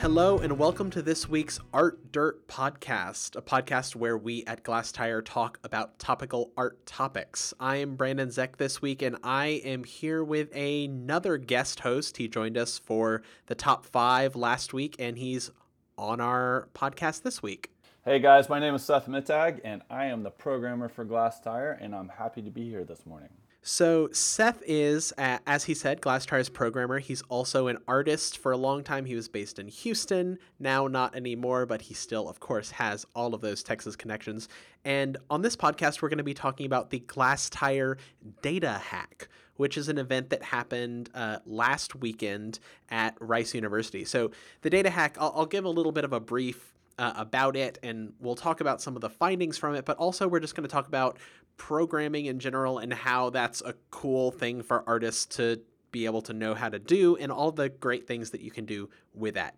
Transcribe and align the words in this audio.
Hello, 0.00 0.38
and 0.38 0.58
welcome 0.58 0.88
to 0.92 1.02
this 1.02 1.28
week's 1.28 1.60
Art 1.74 2.10
Dirt 2.10 2.48
podcast, 2.48 3.36
a 3.36 3.42
podcast 3.42 3.94
where 3.94 4.16
we 4.16 4.42
at 4.46 4.64
Glasstire 4.64 5.22
talk 5.22 5.58
about 5.62 5.98
topical 5.98 6.52
art 6.56 6.86
topics. 6.86 7.52
I 7.60 7.76
am 7.76 7.96
Brandon 7.96 8.30
Zech 8.30 8.56
this 8.56 8.80
week, 8.80 9.02
and 9.02 9.18
I 9.22 9.60
am 9.62 9.84
here 9.84 10.24
with 10.24 10.56
another 10.56 11.36
guest 11.36 11.80
host. 11.80 12.16
He 12.16 12.28
joined 12.28 12.56
us 12.56 12.78
for 12.78 13.20
the 13.44 13.54
top 13.54 13.84
five 13.84 14.34
last 14.34 14.72
week, 14.72 14.96
and 14.98 15.18
he's 15.18 15.50
on 15.98 16.18
our 16.18 16.70
podcast 16.74 17.20
this 17.20 17.42
week. 17.42 17.70
Hey 18.02 18.20
guys, 18.20 18.48
my 18.48 18.58
name 18.58 18.74
is 18.74 18.82
Seth 18.82 19.06
Mittag, 19.06 19.60
and 19.64 19.82
I 19.90 20.06
am 20.06 20.22
the 20.22 20.30
programmer 20.30 20.88
for 20.88 21.04
Glasstire, 21.04 21.76
and 21.78 21.94
I'm 21.94 22.08
happy 22.08 22.40
to 22.40 22.50
be 22.50 22.70
here 22.70 22.84
this 22.84 23.04
morning. 23.04 23.28
So 23.62 24.08
Seth 24.12 24.62
is, 24.66 25.12
as 25.18 25.64
he 25.64 25.74
said, 25.74 26.00
Glasstire's 26.00 26.48
programmer. 26.48 26.98
He's 26.98 27.20
also 27.28 27.66
an 27.66 27.78
artist. 27.86 28.38
For 28.38 28.52
a 28.52 28.56
long 28.56 28.82
time, 28.82 29.04
he 29.04 29.14
was 29.14 29.28
based 29.28 29.58
in 29.58 29.68
Houston. 29.68 30.38
Now, 30.58 30.86
not 30.86 31.14
anymore, 31.14 31.66
but 31.66 31.82
he 31.82 31.92
still, 31.92 32.28
of 32.28 32.40
course, 32.40 32.70
has 32.70 33.04
all 33.14 33.34
of 33.34 33.42
those 33.42 33.62
Texas 33.62 33.96
connections. 33.96 34.48
And 34.84 35.18
on 35.28 35.42
this 35.42 35.56
podcast, 35.56 36.00
we're 36.00 36.08
going 36.08 36.18
to 36.18 36.24
be 36.24 36.32
talking 36.32 36.64
about 36.64 36.88
the 36.88 37.00
Glasstire 37.00 37.98
Data 38.40 38.80
Hack, 38.82 39.28
which 39.56 39.76
is 39.76 39.90
an 39.90 39.98
event 39.98 40.30
that 40.30 40.42
happened 40.42 41.10
uh, 41.14 41.40
last 41.44 41.94
weekend 41.94 42.60
at 42.88 43.14
Rice 43.20 43.54
University. 43.54 44.06
So 44.06 44.30
the 44.62 44.70
Data 44.70 44.88
Hack, 44.88 45.18
I'll, 45.20 45.34
I'll 45.36 45.46
give 45.46 45.66
a 45.66 45.70
little 45.70 45.92
bit 45.92 46.04
of 46.04 46.14
a 46.14 46.20
brief 46.20 46.72
uh, 47.00 47.14
about 47.16 47.56
it, 47.56 47.78
and 47.82 48.12
we'll 48.20 48.34
talk 48.36 48.60
about 48.60 48.82
some 48.82 48.94
of 48.94 49.00
the 49.00 49.08
findings 49.08 49.56
from 49.56 49.74
it. 49.74 49.86
But 49.86 49.96
also, 49.96 50.28
we're 50.28 50.38
just 50.38 50.54
going 50.54 50.68
to 50.68 50.72
talk 50.72 50.86
about 50.86 51.18
programming 51.56 52.26
in 52.26 52.38
general 52.38 52.78
and 52.78 52.92
how 52.92 53.30
that's 53.30 53.62
a 53.62 53.74
cool 53.90 54.30
thing 54.30 54.62
for 54.62 54.84
artists 54.86 55.24
to 55.36 55.60
be 55.92 56.04
able 56.04 56.20
to 56.22 56.34
know 56.34 56.54
how 56.54 56.68
to 56.68 56.78
do, 56.78 57.16
and 57.16 57.32
all 57.32 57.50
the 57.52 57.70
great 57.70 58.06
things 58.06 58.30
that 58.30 58.42
you 58.42 58.50
can 58.50 58.66
do 58.66 58.90
with 59.14 59.34
that. 59.34 59.56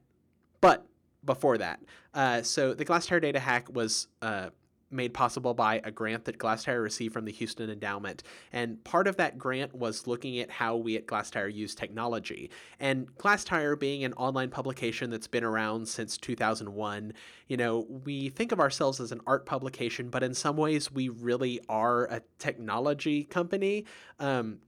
But 0.61 0.87
before 1.25 1.59
that, 1.59 1.81
uh, 2.15 2.43
so 2.43 2.75
the 2.75 2.85
Glasstire 2.85 3.20
Data 3.20 3.41
Hack 3.41 3.67
was 3.75 4.07
uh, 4.23 4.51
made 4.93 5.15
possible 5.15 5.55
by 5.55 5.81
a 5.85 5.91
grant 5.91 6.25
that 6.27 6.39
Glasstire 6.39 6.83
received 6.83 7.12
from 7.12 7.25
the 7.25 7.33
Houston 7.33 7.71
Endowment. 7.71 8.23
And 8.53 8.83
part 8.85 9.07
of 9.07 9.17
that 9.17 9.39
grant 9.39 9.75
was 9.75 10.07
looking 10.07 10.39
at 10.39 10.51
how 10.51 10.77
we 10.77 10.97
at 10.97 11.07
Glasstire 11.07 11.53
use 11.53 11.75
technology. 11.75 12.51
And 12.81 13.07
Glasstire 13.17 13.79
being 13.79 14.05
an 14.05 14.13
online 14.15 14.51
publication 14.51 15.11
that's 15.11 15.29
been 15.29 15.45
around 15.45 15.89
since 15.89 16.17
2001, 16.19 17.13
you 17.48 17.57
know, 17.57 17.87
we 18.05 18.29
think 18.29 18.53
of 18.53 18.61
ourselves 18.61 19.01
as 19.01 19.13
an 19.13 19.20
art 19.27 19.47
publication, 19.47 20.09
but 20.09 20.23
in 20.23 20.35
some 20.35 20.57
ways 20.57 20.91
we 20.93 21.09
really 21.09 21.61
are 21.69 22.05
a 22.05 22.23
technology 22.39 23.25
company. 23.25 23.87
Um, 24.19 24.59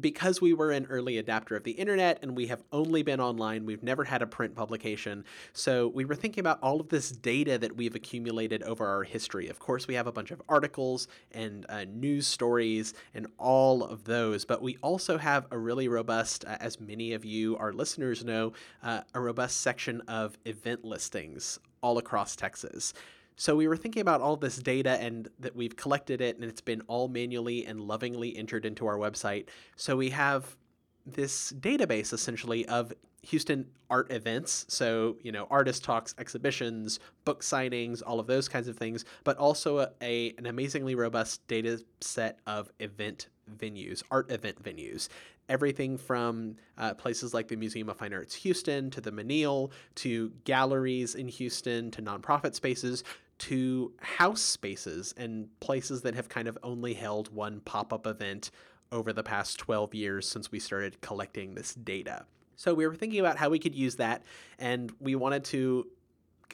because 0.00 0.40
we 0.40 0.52
were 0.52 0.70
an 0.70 0.86
early 0.90 1.18
adapter 1.18 1.56
of 1.56 1.64
the 1.64 1.72
internet 1.72 2.18
and 2.22 2.36
we 2.36 2.46
have 2.46 2.62
only 2.72 3.02
been 3.02 3.20
online, 3.20 3.66
we've 3.66 3.82
never 3.82 4.04
had 4.04 4.22
a 4.22 4.26
print 4.26 4.54
publication. 4.54 5.24
So 5.52 5.88
we 5.88 6.04
were 6.04 6.14
thinking 6.14 6.40
about 6.40 6.58
all 6.62 6.80
of 6.80 6.88
this 6.88 7.10
data 7.10 7.58
that 7.58 7.76
we've 7.76 7.94
accumulated 7.94 8.62
over 8.62 8.86
our 8.86 9.02
history. 9.02 9.48
Of 9.48 9.58
course, 9.58 9.86
we 9.88 9.94
have 9.94 10.06
a 10.06 10.12
bunch 10.12 10.30
of 10.30 10.42
articles 10.48 11.08
and 11.32 11.66
uh, 11.68 11.84
news 11.84 12.26
stories 12.26 12.94
and 13.14 13.26
all 13.38 13.84
of 13.84 14.04
those, 14.04 14.44
but 14.44 14.62
we 14.62 14.76
also 14.82 15.18
have 15.18 15.46
a 15.50 15.58
really 15.58 15.88
robust, 15.88 16.44
uh, 16.44 16.56
as 16.60 16.80
many 16.80 17.12
of 17.12 17.24
you, 17.24 17.56
our 17.56 17.72
listeners 17.72 18.24
know, 18.24 18.52
uh, 18.82 19.00
a 19.14 19.20
robust 19.20 19.60
section 19.60 20.00
of 20.02 20.36
event 20.44 20.84
listings 20.84 21.58
all 21.82 21.98
across 21.98 22.34
Texas. 22.34 22.92
So 23.36 23.54
we 23.54 23.68
were 23.68 23.76
thinking 23.76 24.00
about 24.00 24.22
all 24.22 24.36
this 24.36 24.56
data 24.56 25.00
and 25.00 25.28
that 25.38 25.54
we've 25.54 25.76
collected 25.76 26.20
it 26.20 26.36
and 26.36 26.44
it's 26.44 26.62
been 26.62 26.80
all 26.88 27.08
manually 27.08 27.66
and 27.66 27.80
lovingly 27.82 28.36
entered 28.36 28.64
into 28.64 28.86
our 28.86 28.96
website. 28.96 29.48
So 29.76 29.96
we 29.96 30.10
have 30.10 30.56
this 31.04 31.52
database 31.52 32.12
essentially 32.12 32.66
of 32.66 32.92
Houston 33.22 33.66
art 33.90 34.10
events. 34.12 34.64
So, 34.68 35.16
you 35.22 35.32
know, 35.32 35.46
artist 35.50 35.84
talks, 35.84 36.14
exhibitions, 36.18 37.00
book 37.24 37.42
signings, 37.42 38.02
all 38.04 38.20
of 38.20 38.26
those 38.26 38.48
kinds 38.48 38.68
of 38.68 38.76
things, 38.76 39.04
but 39.24 39.36
also 39.36 39.80
a, 39.80 39.88
a, 40.00 40.34
an 40.38 40.46
amazingly 40.46 40.94
robust 40.94 41.46
data 41.48 41.80
set 42.00 42.38
of 42.46 42.70
event 42.78 43.28
venues, 43.58 44.02
art 44.10 44.30
event 44.30 44.62
venues. 44.62 45.08
Everything 45.48 45.96
from 45.96 46.56
uh, 46.76 46.94
places 46.94 47.32
like 47.32 47.46
the 47.46 47.56
Museum 47.56 47.88
of 47.88 47.96
Fine 47.96 48.12
Arts 48.12 48.34
Houston 48.34 48.90
to 48.90 49.00
the 49.00 49.12
Menil 49.12 49.70
to 49.96 50.30
galleries 50.44 51.14
in 51.14 51.28
Houston 51.28 51.90
to 51.92 52.02
nonprofit 52.02 52.54
spaces 52.54 53.04
to 53.38 53.92
house 54.00 54.40
spaces 54.40 55.14
and 55.16 55.48
places 55.60 56.02
that 56.02 56.14
have 56.14 56.28
kind 56.28 56.48
of 56.48 56.58
only 56.62 56.94
held 56.94 57.32
one 57.34 57.60
pop 57.60 57.92
up 57.92 58.06
event 58.06 58.50
over 58.92 59.12
the 59.12 59.22
past 59.22 59.58
12 59.58 59.94
years 59.94 60.28
since 60.28 60.50
we 60.50 60.58
started 60.58 61.00
collecting 61.00 61.54
this 61.54 61.74
data. 61.74 62.24
So 62.56 62.72
we 62.72 62.86
were 62.86 62.94
thinking 62.94 63.20
about 63.20 63.36
how 63.36 63.50
we 63.50 63.58
could 63.58 63.74
use 63.74 63.96
that, 63.96 64.24
and 64.58 64.90
we 65.00 65.14
wanted 65.14 65.44
to 65.46 65.86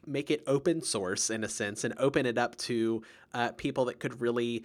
make 0.07 0.31
it 0.31 0.43
open 0.47 0.83
source 0.83 1.31
in 1.31 1.45
a 1.45 1.49
sense 1.49 1.85
and 1.85 1.95
open 1.99 2.27
it 2.27 2.39
up 2.39 2.57
to 2.57 3.03
uh, 3.35 3.53
people 3.53 3.85
that 3.85 4.01
could 4.01 4.21
really 4.21 4.65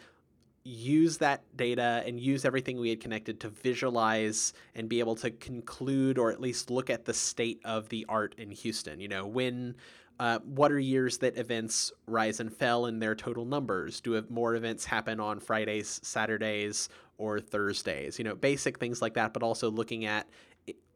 use 0.63 1.17
that 1.19 1.44
data 1.55 2.03
and 2.05 2.19
use 2.19 2.44
everything 2.44 2.78
we 2.78 2.89
had 2.89 2.99
connected 2.99 3.39
to 3.39 3.49
visualize 3.49 4.51
and 4.75 4.89
be 4.89 4.99
able 4.99 5.16
to 5.16 5.31
conclude 5.31 6.17
or 6.17 6.29
at 6.31 6.41
least 6.41 6.69
look 6.69 6.89
at 6.89 7.05
the 7.05 7.13
state 7.13 7.61
of 7.63 7.88
the 7.89 8.05
art 8.09 8.35
in 8.38 8.51
Houston. 8.51 8.99
You 8.99 9.07
know, 9.07 9.25
when 9.25 9.75
uh, 10.19 10.39
what 10.39 10.72
are 10.72 10.79
years 10.79 11.17
that 11.19 11.38
events 11.38 11.91
rise 12.07 12.39
and 12.39 12.51
fell 12.51 12.88
in 12.88 13.00
their 13.00 13.16
total 13.16 13.45
numbers? 13.45 14.01
Do 14.01 14.23
more 14.29 14.55
events 14.55 14.85
happen 14.85 15.19
on 15.19 15.39
Fridays, 15.39 16.00
Saturdays, 16.03 16.89
or 17.17 17.39
Thursdays? 17.39 18.17
You 18.17 18.25
know, 18.25 18.35
basic 18.35 18.79
things 18.79 19.01
like 19.01 19.13
that, 19.16 19.33
but 19.33 19.44
also 19.44 19.69
looking 19.69 20.05
at 20.05 20.28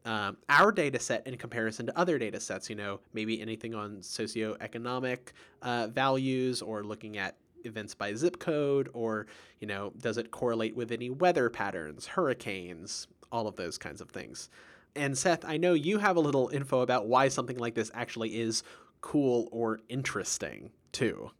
um, 0.04 0.36
our 0.48 0.72
data 0.72 0.98
set 0.98 1.26
in 1.26 1.36
comparison 1.36 1.86
to 1.86 1.98
other 1.98 2.18
data 2.18 2.40
sets. 2.40 2.68
You 2.68 2.76
know, 2.76 3.00
maybe 3.12 3.40
anything 3.40 3.74
on 3.74 3.98
socioeconomic 3.98 5.18
uh, 5.62 5.88
values 5.92 6.60
or 6.60 6.82
looking 6.82 7.18
at 7.18 7.36
events 7.64 7.94
by 7.94 8.12
zip 8.14 8.40
code 8.40 8.88
or, 8.92 9.26
you 9.60 9.68
know, 9.68 9.92
does 10.00 10.18
it 10.18 10.32
correlate 10.32 10.74
with 10.74 10.90
any 10.90 11.10
weather 11.10 11.48
patterns, 11.48 12.06
hurricanes, 12.06 13.06
all 13.30 13.46
of 13.46 13.56
those 13.56 13.78
kinds 13.78 14.00
of 14.00 14.10
things. 14.10 14.50
And 14.94 15.16
Seth, 15.16 15.44
I 15.44 15.56
know 15.56 15.72
you 15.72 15.98
have 15.98 16.16
a 16.16 16.20
little 16.20 16.48
info 16.48 16.80
about 16.80 17.06
why 17.06 17.28
something 17.28 17.56
like 17.56 17.74
this 17.74 17.90
actually 17.94 18.40
is 18.40 18.62
cool 19.02 19.48
or 19.52 19.80
interesting 19.90 20.70
too. 20.92 21.30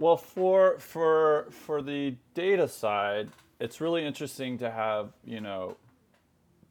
Well, 0.00 0.16
for 0.16 0.80
for 0.80 1.46
for 1.50 1.80
the 1.80 2.16
data 2.34 2.66
side, 2.66 3.28
it's 3.60 3.80
really 3.80 4.04
interesting 4.04 4.58
to 4.58 4.70
have 4.70 5.12
you 5.24 5.40
know 5.40 5.76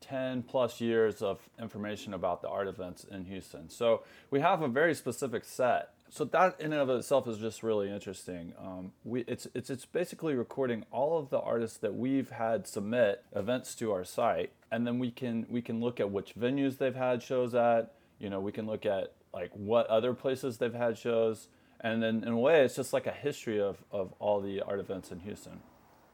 10 0.01 0.43
plus 0.43 0.81
years 0.81 1.21
of 1.21 1.39
information 1.59 2.13
about 2.13 2.41
the 2.41 2.49
art 2.49 2.67
events 2.67 3.05
in 3.05 3.23
Houston. 3.25 3.69
So 3.69 4.03
we 4.29 4.41
have 4.41 4.61
a 4.61 4.67
very 4.67 4.93
specific 4.93 5.45
set. 5.45 5.93
So 6.09 6.25
that 6.25 6.59
in 6.59 6.73
and 6.73 6.81
of 6.81 6.89
itself 6.89 7.27
is 7.29 7.37
just 7.37 7.63
really 7.63 7.89
interesting. 7.89 8.51
Um, 8.59 8.91
we, 9.05 9.21
it's, 9.21 9.47
it's, 9.53 9.69
it's 9.69 9.85
basically 9.85 10.35
recording 10.35 10.83
all 10.91 11.17
of 11.17 11.29
the 11.29 11.39
artists 11.39 11.77
that 11.77 11.95
we've 11.95 12.31
had 12.31 12.67
submit 12.67 13.23
events 13.33 13.73
to 13.75 13.93
our 13.93 14.03
site. 14.03 14.51
And 14.69 14.85
then 14.85 14.99
we 14.99 15.11
can, 15.11 15.45
we 15.49 15.61
can 15.61 15.79
look 15.79 16.01
at 16.01 16.11
which 16.11 16.35
venues 16.35 16.77
they've 16.77 16.93
had 16.93 17.23
shows 17.23 17.55
at. 17.55 17.93
You 18.19 18.29
know, 18.29 18.41
we 18.41 18.51
can 18.51 18.65
look 18.67 18.85
at 18.85 19.13
like 19.33 19.51
what 19.53 19.87
other 19.87 20.13
places 20.13 20.57
they've 20.57 20.73
had 20.73 20.97
shows, 20.97 21.47
and 21.79 22.01
then 22.01 22.23
in 22.23 22.33
a 22.33 22.37
way, 22.37 22.63
it's 22.63 22.75
just 22.75 22.93
like 22.93 23.07
a 23.07 23.11
history 23.11 23.59
of, 23.59 23.83
of 23.91 24.13
all 24.19 24.39
the 24.39 24.61
art 24.61 24.79
events 24.79 25.11
in 25.11 25.19
Houston. 25.21 25.61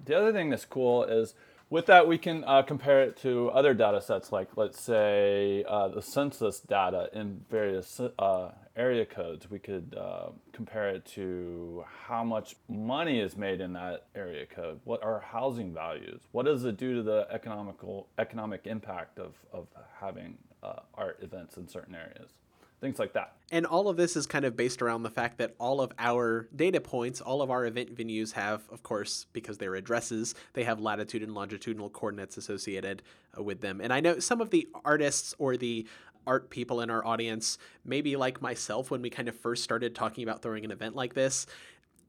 The 0.03 0.17
other 0.17 0.31
thing 0.31 0.49
that's 0.49 0.65
cool 0.65 1.03
is 1.03 1.33
with 1.69 1.87
that, 1.87 2.07
we 2.07 2.17
can 2.17 2.45
uh, 2.45 2.61
compare 2.61 3.01
it 3.03 3.17
to 3.23 3.49
other 3.49 3.73
data 3.73 3.99
sets, 3.99 4.31
like 4.31 4.55
let's 4.55 4.79
say 4.79 5.65
uh, 5.67 5.89
the 5.89 6.01
census 6.01 6.61
data 6.61 7.09
in 7.11 7.41
various 7.49 7.99
uh, 7.99 8.51
area 8.77 9.05
codes. 9.05 9.51
We 9.51 9.59
could 9.59 9.93
uh, 9.99 10.29
compare 10.53 10.87
it 10.89 11.05
to 11.15 11.83
how 12.07 12.23
much 12.23 12.55
money 12.69 13.19
is 13.19 13.35
made 13.35 13.59
in 13.59 13.73
that 13.73 14.05
area 14.15 14.45
code. 14.45 14.79
What 14.85 15.03
are 15.03 15.19
housing 15.19 15.73
values? 15.73 16.21
What 16.31 16.45
does 16.45 16.63
it 16.63 16.77
do 16.77 16.95
to 16.95 17.03
the 17.03 17.27
economical 17.31 18.07
economic 18.17 18.65
impact 18.65 19.19
of, 19.19 19.33
of 19.51 19.67
having 19.99 20.37
uh, 20.63 20.79
art 20.93 21.19
events 21.21 21.57
in 21.57 21.67
certain 21.67 21.95
areas? 21.95 22.31
Things 22.79 22.99
like 22.99 23.13
that. 23.13 23.33
And 23.51 23.65
all 23.65 23.87
of 23.87 23.97
this 23.97 24.15
is 24.15 24.27
kind 24.27 24.45
of 24.45 24.55
based 24.55 24.81
around 24.81 25.03
the 25.03 25.09
fact 25.09 25.37
that 25.37 25.55
all 25.57 25.81
of 25.81 25.91
our 25.97 26.47
data 26.55 26.81
points, 26.81 27.21
all 27.21 27.41
of 27.41 27.49
our 27.49 27.65
event 27.65 27.95
venues 27.95 28.33
have, 28.33 28.63
of 28.69 28.83
course, 28.83 29.25
because 29.33 29.57
they're 29.57 29.75
addresses, 29.75 30.35
they 30.53 30.63
have 30.65 30.79
latitude 30.79 31.23
and 31.23 31.33
longitudinal 31.33 31.89
coordinates 31.89 32.37
associated 32.37 33.03
uh, 33.37 33.41
with 33.41 33.61
them. 33.61 33.79
And 33.81 33.93
I 33.93 33.99
know 34.01 34.19
some 34.19 34.41
of 34.41 34.49
the 34.49 34.67
artists 34.83 35.33
or 35.39 35.57
the 35.57 35.87
art 36.27 36.49
people 36.49 36.81
in 36.81 36.89
our 36.89 37.05
audience, 37.05 37.57
maybe 37.85 38.17
like 38.17 38.41
myself, 38.41 38.91
when 38.91 39.01
we 39.01 39.09
kind 39.09 39.29
of 39.29 39.35
first 39.35 39.63
started 39.63 39.95
talking 39.95 40.23
about 40.23 40.41
throwing 40.41 40.65
an 40.65 40.71
event 40.71 40.95
like 40.95 41.13
this, 41.13 41.47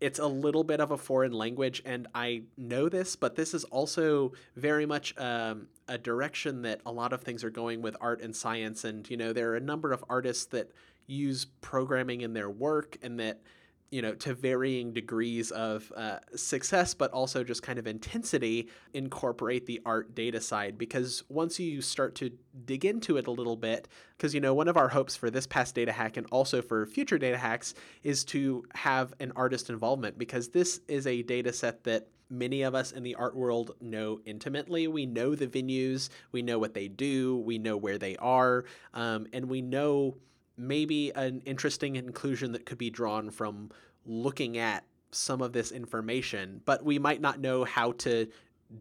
it's 0.00 0.18
a 0.18 0.26
little 0.26 0.64
bit 0.64 0.80
of 0.80 0.90
a 0.90 0.98
foreign 0.98 1.32
language, 1.32 1.82
and 1.84 2.06
I 2.14 2.42
know 2.56 2.88
this, 2.88 3.16
but 3.16 3.36
this 3.36 3.54
is 3.54 3.64
also 3.64 4.32
very 4.56 4.86
much 4.86 5.14
um, 5.18 5.68
a 5.88 5.98
direction 5.98 6.62
that 6.62 6.80
a 6.86 6.92
lot 6.92 7.12
of 7.12 7.22
things 7.22 7.42
are 7.42 7.50
going 7.50 7.82
with 7.82 7.96
art 8.00 8.20
and 8.20 8.34
science. 8.34 8.84
And, 8.84 9.08
you 9.10 9.16
know, 9.16 9.32
there 9.32 9.50
are 9.52 9.56
a 9.56 9.60
number 9.60 9.92
of 9.92 10.04
artists 10.08 10.46
that 10.46 10.70
use 11.06 11.46
programming 11.60 12.20
in 12.20 12.32
their 12.34 12.50
work 12.50 12.98
and 13.02 13.18
that 13.18 13.40
you 13.90 14.02
know, 14.02 14.14
to 14.14 14.34
varying 14.34 14.92
degrees 14.92 15.50
of 15.50 15.90
uh, 15.96 16.18
success, 16.36 16.92
but 16.92 17.10
also 17.12 17.42
just 17.42 17.62
kind 17.62 17.78
of 17.78 17.86
intensity, 17.86 18.68
incorporate 18.92 19.64
the 19.64 19.80
art 19.86 20.14
data 20.14 20.40
side. 20.40 20.76
Because 20.76 21.24
once 21.28 21.58
you 21.58 21.80
start 21.80 22.14
to 22.16 22.30
dig 22.66 22.84
into 22.84 23.16
it 23.16 23.26
a 23.26 23.30
little 23.30 23.56
bit, 23.56 23.88
because, 24.16 24.34
you 24.34 24.40
know, 24.40 24.52
one 24.52 24.68
of 24.68 24.76
our 24.76 24.88
hopes 24.88 25.16
for 25.16 25.30
this 25.30 25.46
past 25.46 25.74
data 25.74 25.92
hack 25.92 26.18
and 26.18 26.26
also 26.30 26.60
for 26.60 26.84
future 26.84 27.18
data 27.18 27.38
hacks 27.38 27.74
is 28.02 28.24
to 28.24 28.62
have 28.74 29.14
an 29.20 29.32
artist 29.36 29.70
involvement, 29.70 30.18
because 30.18 30.48
this 30.48 30.80
is 30.86 31.06
a 31.06 31.22
data 31.22 31.52
set 31.52 31.84
that 31.84 32.08
many 32.30 32.60
of 32.60 32.74
us 32.74 32.92
in 32.92 33.02
the 33.02 33.14
art 33.14 33.34
world 33.34 33.70
know 33.80 34.20
intimately. 34.26 34.86
We 34.86 35.06
know 35.06 35.34
the 35.34 35.46
venues, 35.46 36.10
we 36.30 36.42
know 36.42 36.58
what 36.58 36.74
they 36.74 36.88
do, 36.88 37.38
we 37.38 37.56
know 37.56 37.78
where 37.78 37.96
they 37.96 38.16
are, 38.16 38.66
um, 38.92 39.26
and 39.32 39.48
we 39.48 39.62
know 39.62 40.18
maybe 40.58 41.10
an 41.14 41.40
interesting 41.44 41.94
conclusion 41.94 42.52
that 42.52 42.66
could 42.66 42.78
be 42.78 42.90
drawn 42.90 43.30
from 43.30 43.70
looking 44.04 44.58
at 44.58 44.84
some 45.10 45.40
of 45.40 45.52
this 45.52 45.72
information, 45.72 46.60
but 46.64 46.84
we 46.84 46.98
might 46.98 47.20
not 47.20 47.40
know 47.40 47.64
how 47.64 47.92
to 47.92 48.26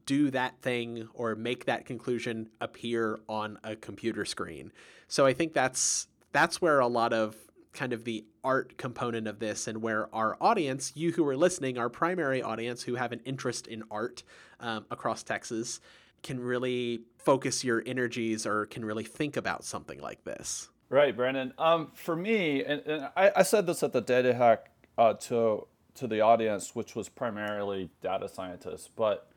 do 0.05 0.29
that 0.31 0.59
thing 0.61 1.07
or 1.13 1.35
make 1.35 1.65
that 1.65 1.85
conclusion 1.85 2.49
appear 2.59 3.19
on 3.29 3.57
a 3.63 3.75
computer 3.75 4.25
screen. 4.25 4.71
So 5.07 5.25
I 5.25 5.33
think 5.33 5.53
that's 5.53 6.07
that's 6.33 6.61
where 6.61 6.79
a 6.79 6.87
lot 6.87 7.13
of 7.13 7.35
kind 7.73 7.93
of 7.93 8.03
the 8.03 8.25
art 8.43 8.77
component 8.77 9.27
of 9.27 9.39
this 9.39 9.67
and 9.67 9.81
where 9.81 10.13
our 10.13 10.35
audience, 10.41 10.91
you 10.95 11.11
who 11.11 11.25
are 11.27 11.37
listening, 11.37 11.77
our 11.77 11.89
primary 11.89 12.41
audience 12.41 12.81
who 12.83 12.95
have 12.95 13.11
an 13.11 13.21
interest 13.23 13.67
in 13.67 13.83
art 13.91 14.23
um, 14.59 14.85
across 14.89 15.23
Texas, 15.23 15.79
can 16.23 16.39
really 16.39 17.01
focus 17.17 17.63
your 17.63 17.83
energies 17.85 18.45
or 18.45 18.65
can 18.65 18.83
really 18.83 19.03
think 19.03 19.37
about 19.37 19.63
something 19.63 20.01
like 20.01 20.23
this. 20.23 20.69
Right, 20.89 21.15
Brandon. 21.15 21.53
Um, 21.57 21.91
for 21.93 22.15
me, 22.15 22.63
and, 22.63 22.81
and 22.85 23.09
I, 23.17 23.31
I, 23.37 23.43
said 23.43 23.65
this 23.65 23.83
at 23.83 23.91
the 23.91 23.99
data 23.99 24.33
hack 24.33 24.71
uh, 24.97 25.15
to 25.15 25.67
to 25.95 26.07
the 26.07 26.21
audience, 26.21 26.75
which 26.75 26.95
was 26.95 27.09
primarily 27.09 27.89
data 28.01 28.29
scientists. 28.29 28.89
But 28.95 29.29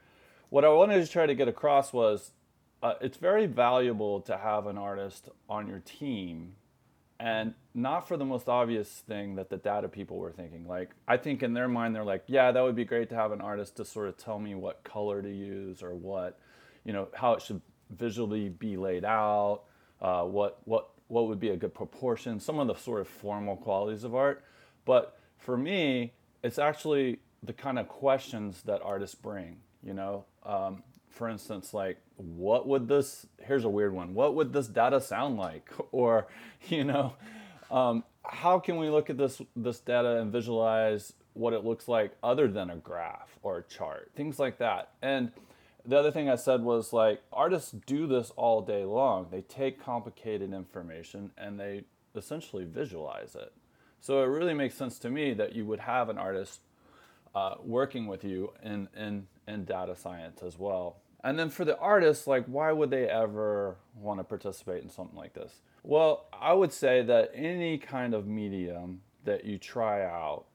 what 0.50 0.64
I 0.64 0.69
wanted 0.69 1.05
to 1.05 1.11
try 1.11 1.26
to 1.26 1.35
get 1.35 1.49
across 1.49 1.93
was, 1.93 2.32
uh, 2.82 2.94
it's 3.00 3.17
very 3.17 3.47
valuable 3.47 4.20
to 4.23 4.37
have 4.37 4.67
an 4.69 4.79
artist 4.79 5.29
on 5.49 5.67
your 5.67 5.81
team, 5.81 6.55
and 7.19 7.55
not 7.75 8.06
for 8.06 8.17
the 8.17 8.25
most 8.25 8.49
obvious 8.49 9.02
thing 9.08 9.35
that 9.35 9.50
the 9.50 9.56
data 9.56 9.88
people 9.88 10.19
were 10.19 10.31
thinking. 10.31 10.69
Like 10.69 10.91
I 11.08 11.17
think 11.17 11.43
in 11.43 11.52
their 11.52 11.69
mind, 11.69 11.97
they're 11.97 12.05
like, 12.05 12.23
yeah, 12.29 12.52
that 12.52 12.62
would 12.62 12.76
be 12.76 12.85
great 12.85 13.08
to 13.08 13.17
have 13.17 13.32
an 13.32 13.41
artist 13.41 13.75
to 13.79 13.85
sort 13.85 14.06
of 14.06 14.17
tell 14.17 14.38
me 14.38 14.55
what 14.55 14.85
color 14.85 15.20
to 15.20 15.29
use 15.29 15.82
or 15.82 15.97
what, 15.97 16.38
you 16.85 16.93
know, 16.93 17.08
how 17.12 17.32
it 17.32 17.43
should 17.43 17.61
visually 17.91 18.50
be 18.50 18.76
laid 18.76 19.05
out, 19.05 19.62
uh, 20.00 20.23
what 20.23 20.58
what 20.64 20.89
what 21.11 21.27
would 21.27 21.41
be 21.41 21.51
a 21.51 21.57
good 21.57 21.75
proportion, 21.75 22.39
some 22.39 22.59
of 22.59 22.69
the 22.69 22.75
sort 22.75 23.01
of 23.01 23.09
formal 23.09 23.57
qualities 23.57 24.05
of 24.05 24.15
art. 24.15 24.45
But 24.85 25.19
for 25.39 25.57
me, 25.57 26.12
it's 26.43 26.59
actually 26.59 27.19
the 27.43 27.53
kind 27.53 27.79
of 27.79 27.89
questions 27.89 28.62
that 28.62 28.81
artists 28.83 29.15
bring. 29.15 29.57
You 29.83 29.95
know, 29.95 30.25
um, 30.45 30.83
for 31.09 31.29
instance, 31.29 31.75
like 31.75 31.99
what 32.17 32.69
would 32.69 32.89
this? 32.89 33.27
Here's 33.43 33.65
a 33.65 33.69
weird 33.69 33.93
one. 33.93 34.15
What 34.15 34.35
would 34.35 34.53
this 34.53 34.69
data 34.69 35.01
sound 35.01 35.37
like? 35.37 35.71
Or, 35.93 36.29
you 36.69 36.85
know, 36.85 37.15
um, 37.71 38.05
how 38.25 38.61
can 38.61 38.77
we 38.77 38.89
look 38.89 39.11
at 39.11 39.19
this 39.19 39.43
this 39.57 39.81
data 39.81 40.21
and 40.21 40.31
visualize 40.31 41.15
what 41.33 41.53
it 41.53 41.65
looks 41.65 41.89
like 41.89 42.12
other 42.23 42.47
than 42.47 42.71
a 42.71 42.77
graph 42.77 43.39
or 43.43 43.59
a 43.59 43.62
chart? 43.65 44.12
Things 44.15 44.39
like 44.39 44.59
that. 44.59 44.91
And 45.03 45.33
the 45.85 45.99
other 45.99 46.11
thing 46.11 46.29
I 46.29 46.37
said 46.37 46.62
was 46.62 46.93
like 46.93 47.23
artists 47.32 47.73
do 47.87 48.06
this 48.06 48.31
all 48.37 48.61
day 48.61 48.85
long. 48.85 49.29
They 49.31 49.43
take 49.43 49.82
complicated 49.82 50.53
information 50.53 51.31
and 51.38 51.59
they 51.59 51.85
essentially 52.15 52.65
visualize 52.65 53.35
it. 53.35 53.53
So 54.00 54.23
it 54.23 54.27
really 54.27 54.55
makes 54.55 54.75
sense 54.75 54.99
to 55.00 55.11
me 55.11 55.35
that 55.35 55.55
you 55.55 55.67
would 55.67 55.81
have 55.81 56.09
an 56.09 56.19
artist 56.19 56.61
uh, 57.35 57.55
working 57.62 58.06
with 58.06 58.25
you 58.25 58.53
in, 58.62 58.88
in, 58.97 59.27
in 59.47 59.65
data 59.65 59.94
science 59.94 60.43
as 60.43 60.59
well. 60.59 60.97
And 61.23 61.38
then 61.38 61.50
for 61.50 61.65
the 61.65 61.79
artists, 61.79 62.26
like, 62.26 62.47
why 62.47 62.73
would 62.73 62.91
they 62.91 63.06
ever 63.06 63.76
want 63.94 64.21
to 64.21 64.25
participate 64.25 64.83
in 64.83 64.88
something 64.88 65.17
like 65.17 65.35
this? 65.35 65.61
Well, 65.83 66.26
I 66.33 66.55
would 66.55 66.73
say 66.73 67.03
that 67.03 67.31
any 67.35 67.76
kind 67.76 68.15
of 68.15 68.26
medium 68.26 69.03
that 69.25 69.44
you 69.44 69.59
try 69.59 70.03
out 70.03 70.47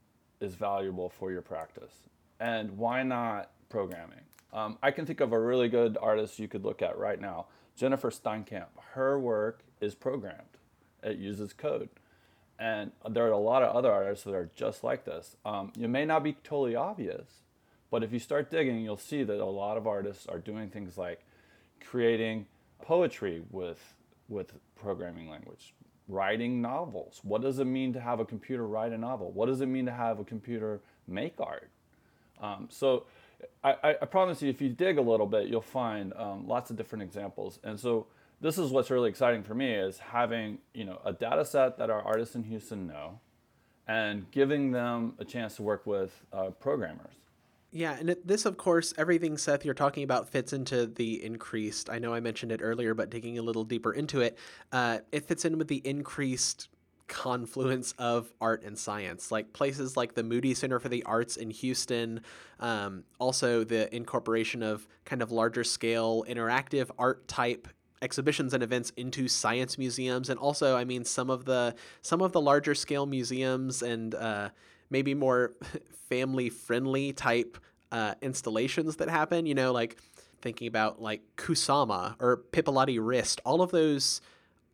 is 0.42 0.56
valuable 0.56 1.10
for 1.10 1.32
your 1.32 1.44
practice. 1.44 1.94
And 2.40 2.78
why 2.78 3.04
not 3.04 3.52
programming? 3.70 4.22
Um, 4.56 4.78
I 4.82 4.92
can 4.92 5.06
think 5.06 5.20
of 5.20 5.34
a 5.34 5.40
really 5.40 5.68
good 5.68 5.98
artist 6.02 6.40
you 6.40 6.48
could 6.48 6.64
look 6.64 6.82
at 6.82 6.98
right 6.98 7.20
now, 7.20 7.48
Jennifer 7.76 8.10
Steinkamp. 8.10 8.68
Her 8.94 9.20
work 9.20 9.60
is 9.82 9.94
programmed, 9.94 10.58
it 11.04 11.18
uses 11.18 11.52
code. 11.52 11.90
And 12.58 12.94
there 13.10 13.26
are 13.28 13.32
a 13.32 13.38
lot 13.38 13.64
of 13.64 13.76
other 13.76 13.92
artists 13.92 14.24
that 14.24 14.34
are 14.34 14.50
just 14.56 14.82
like 14.82 15.04
this. 15.04 15.36
Um, 15.44 15.74
it 15.78 15.90
may 15.90 16.06
not 16.06 16.24
be 16.24 16.38
totally 16.42 16.74
obvious, 16.74 17.42
but 17.92 18.02
if 18.02 18.14
you 18.14 18.20
start 18.20 18.50
digging, 18.50 18.80
you'll 18.80 18.96
see 18.96 19.24
that 19.24 19.42
a 19.42 19.46
lot 19.46 19.76
of 19.76 19.88
artists 19.88 20.26
are 20.26 20.40
doing 20.40 20.70
things 20.70 20.98
like 20.98 21.20
creating 21.86 22.46
poetry 22.82 23.44
with, 23.52 23.94
with 24.30 24.54
programming 24.78 25.30
language, 25.30 25.74
writing 26.08 26.62
novels. 26.62 27.20
What 27.24 27.42
does 27.42 27.60
it 27.60 27.66
mean 27.66 27.92
to 27.92 28.00
have 28.00 28.22
a 28.22 28.26
computer 28.26 28.66
write 28.66 28.94
a 28.94 28.98
novel? 28.98 29.32
What 29.34 29.48
does 29.48 29.60
it 29.60 29.66
mean 29.66 29.86
to 29.88 29.92
have 29.92 30.20
a 30.20 30.24
computer 30.24 30.80
make 31.10 31.42
art? 31.42 31.70
Um, 32.42 32.70
so 32.72 33.06
I, 33.64 33.96
I, 34.02 34.06
promise 34.06 34.42
you, 34.42 34.50
if 34.50 34.62
you 34.62 34.70
dig 34.70 34.98
a 34.98 35.02
little 35.02 35.26
bit, 35.26 35.48
you'll 35.48 35.62
find 35.62 36.14
um, 36.16 36.48
lots 36.48 36.70
of 36.70 36.78
different 36.78 37.04
examples. 37.04 37.60
And 37.64 37.80
so 37.80 38.08
this 38.42 38.58
is 38.58 38.72
what's 38.72 38.92
really 38.92 39.10
exciting 39.10 39.44
for 39.44 39.56
me 39.56 39.72
is 39.72 39.98
having 39.98 40.60
you 40.74 40.86
know 40.86 41.00
a 41.06 41.14
data 41.14 41.46
set 41.46 41.78
that 41.78 41.90
our 41.90 42.02
artists 42.02 42.36
in 42.36 42.44
Houston 42.44 42.88
know, 42.88 43.20
and 43.88 44.30
giving 44.32 44.72
them 44.72 45.14
a 45.20 45.26
chance 45.26 45.56
to 45.56 45.64
work 45.64 45.86
with 45.86 46.24
uh, 46.34 46.52
programmers. 46.52 47.14
Yeah, 47.72 47.98
and 48.00 48.16
this, 48.24 48.46
of 48.46 48.56
course, 48.56 48.94
everything 48.98 49.38
Seth 49.38 49.66
you're 49.66 49.74
talking 49.74 50.04
about 50.04 50.30
fits 50.30 50.54
into 50.54 50.86
the 50.86 51.22
increased. 51.22 51.90
I 51.90 52.00
know 52.00 52.14
I 52.14 52.22
mentioned 52.22 52.54
it 52.54 52.62
earlier, 52.64 52.94
but 52.94 53.10
digging 53.10 53.38
a 53.38 53.42
little 53.42 53.66
deeper 53.66 53.92
into 53.92 54.22
it, 54.22 54.38
uh, 54.72 55.00
it 55.12 55.28
fits 55.28 55.44
in 55.44 55.58
with 55.58 55.68
the 55.68 55.82
increased 55.86 56.70
confluence 57.08 57.94
of 57.98 58.32
art 58.42 58.64
and 58.64 58.78
science, 58.78 59.32
like 59.32 59.54
places 59.54 59.96
like 59.96 60.16
the 60.16 60.24
Moody 60.24 60.54
Center 60.54 60.80
for 60.80 60.90
the 60.90 61.04
Arts 61.04 61.38
in 61.38 61.50
Houston, 61.52 62.22
um, 62.60 63.04
also 63.20 63.64
the 63.64 63.94
incorporation 63.96 64.64
of 64.64 64.88
kind 65.06 65.22
of 65.22 65.32
larger 65.32 65.64
scale 65.64 66.26
interactive 66.28 66.90
art 66.98 67.28
type 67.28 67.68
exhibitions 68.02 68.54
and 68.54 68.62
events 68.62 68.92
into 68.98 69.28
science 69.28 69.78
museums. 69.78 70.30
And 70.30 70.40
also 70.40 70.76
i 70.76 70.84
mean 70.84 71.06
some 71.06 71.30
of 71.30 71.46
the 71.46 71.76
some 72.02 72.22
of 72.22 72.32
the 72.32 72.42
larger 72.42 72.76
scale 72.76 73.06
museums 73.06 73.82
and 73.82 74.14
uh, 74.16 74.50
maybe 74.90 75.14
more 75.14 75.54
family 76.10 76.50
friendly 76.50 77.14
type 77.14 77.58
uh, 77.92 78.16
installations 78.22 78.98
that 78.98 79.10
happen 79.10 79.46
you 79.46 79.56
know 79.56 79.72
like 79.72 79.98
thinking 80.42 80.68
about 80.68 81.02
like 81.02 81.22
kusama 81.38 82.16
or 82.20 82.44
Pipilotti 82.52 83.00
Rist 83.02 83.42
all 83.46 83.62
of 83.62 83.72
those 83.72 84.22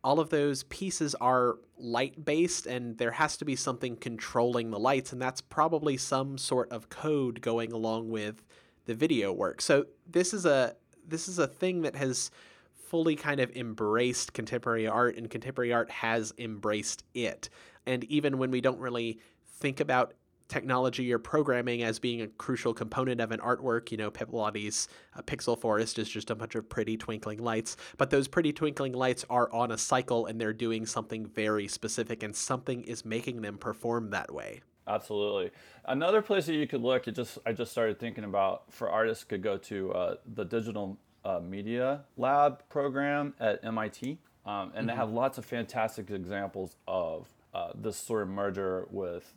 all 0.04 0.18
of 0.18 0.30
those 0.30 0.64
pieces 0.64 1.14
are 1.16 1.56
light 1.78 2.24
based 2.24 2.66
and 2.66 2.98
there 2.98 3.12
has 3.12 3.36
to 3.36 3.44
be 3.44 3.56
something 3.56 3.96
controlling 3.96 4.70
the 4.70 4.78
lights 4.78 5.12
and 5.12 5.22
that's 5.22 5.40
probably 5.40 5.96
some 5.96 6.36
sort 6.38 6.70
of 6.72 6.88
code 6.88 7.40
going 7.40 7.72
along 7.72 8.10
with 8.10 8.42
the 8.86 8.94
video 8.94 9.32
work. 9.32 9.60
So 9.60 9.86
this 10.10 10.34
is 10.34 10.44
a 10.44 10.74
this 11.06 11.28
is 11.28 11.38
a 11.38 11.46
thing 11.46 11.82
that 11.82 11.96
has 11.96 12.30
fully 12.74 13.16
kind 13.16 13.40
of 13.40 13.50
embraced 13.56 14.32
contemporary 14.32 14.86
art 14.86 15.16
and 15.16 15.30
contemporary 15.30 15.72
art 15.72 15.90
has 15.90 16.32
embraced 16.38 17.04
it. 17.14 17.48
And 17.86 18.04
even 18.04 18.38
when 18.38 18.50
we 18.50 18.60
don't 18.60 18.78
really 18.78 19.18
think 19.60 19.80
about 19.80 20.14
technology 20.52 21.10
or 21.12 21.18
programming 21.18 21.82
as 21.82 21.98
being 21.98 22.20
a 22.20 22.28
crucial 22.28 22.74
component 22.74 23.20
of 23.22 23.32
an 23.32 23.40
artwork. 23.40 23.90
You 23.90 23.96
know, 23.96 24.10
Pipilotti's 24.10 24.86
uh, 25.16 25.22
Pixel 25.22 25.58
Forest 25.58 25.98
is 25.98 26.08
just 26.08 26.30
a 26.30 26.34
bunch 26.34 26.54
of 26.54 26.68
pretty 26.68 26.98
twinkling 26.98 27.38
lights, 27.38 27.78
but 27.96 28.10
those 28.10 28.28
pretty 28.28 28.52
twinkling 28.52 28.92
lights 28.92 29.24
are 29.30 29.50
on 29.52 29.72
a 29.72 29.78
cycle 29.78 30.26
and 30.26 30.38
they're 30.38 30.52
doing 30.52 30.84
something 30.84 31.26
very 31.26 31.66
specific, 31.66 32.22
and 32.22 32.36
something 32.36 32.82
is 32.84 33.04
making 33.04 33.40
them 33.40 33.56
perform 33.56 34.10
that 34.10 34.32
way. 34.32 34.60
Absolutely. 34.86 35.50
Another 35.86 36.20
place 36.20 36.46
that 36.46 36.54
you 36.54 36.66
could 36.66 36.82
look, 36.82 37.08
it 37.08 37.12
just 37.12 37.38
I 37.46 37.52
just 37.52 37.72
started 37.72 37.98
thinking 37.98 38.24
about 38.24 38.70
for 38.70 38.90
artists 38.90 39.24
could 39.24 39.42
go 39.42 39.56
to 39.56 39.92
uh, 39.92 40.14
the 40.34 40.44
Digital 40.44 40.98
uh, 41.24 41.40
Media 41.40 42.02
Lab 42.18 42.68
program 42.68 43.32
at 43.40 43.64
MIT, 43.64 44.18
um, 44.44 44.52
and 44.52 44.72
mm-hmm. 44.72 44.86
they 44.88 44.94
have 44.94 45.10
lots 45.10 45.38
of 45.38 45.46
fantastic 45.46 46.10
examples 46.10 46.76
of 46.86 47.28
uh, 47.54 47.70
this 47.74 47.96
sort 47.96 48.22
of 48.22 48.28
merger 48.28 48.86
with 48.90 49.32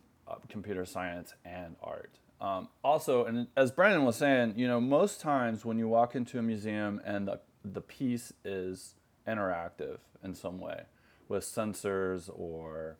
computer 0.49 0.85
science 0.85 1.33
and 1.43 1.75
art. 1.81 2.17
Um, 2.41 2.67
also, 2.83 3.25
and 3.25 3.47
as 3.55 3.71
Brandon 3.71 4.03
was 4.03 4.17
saying, 4.17 4.53
you 4.57 4.67
know, 4.67 4.81
most 4.81 5.21
times 5.21 5.63
when 5.63 5.79
you 5.79 5.87
walk 5.87 6.15
into 6.15 6.37
a 6.37 6.41
museum 6.41 7.01
and 7.05 7.27
the, 7.27 7.39
the 7.63 7.81
piece 7.81 8.33
is 8.43 8.95
interactive 9.27 9.99
in 10.23 10.35
some 10.35 10.59
way 10.59 10.83
with 11.29 11.43
sensors 11.43 12.29
or 12.33 12.97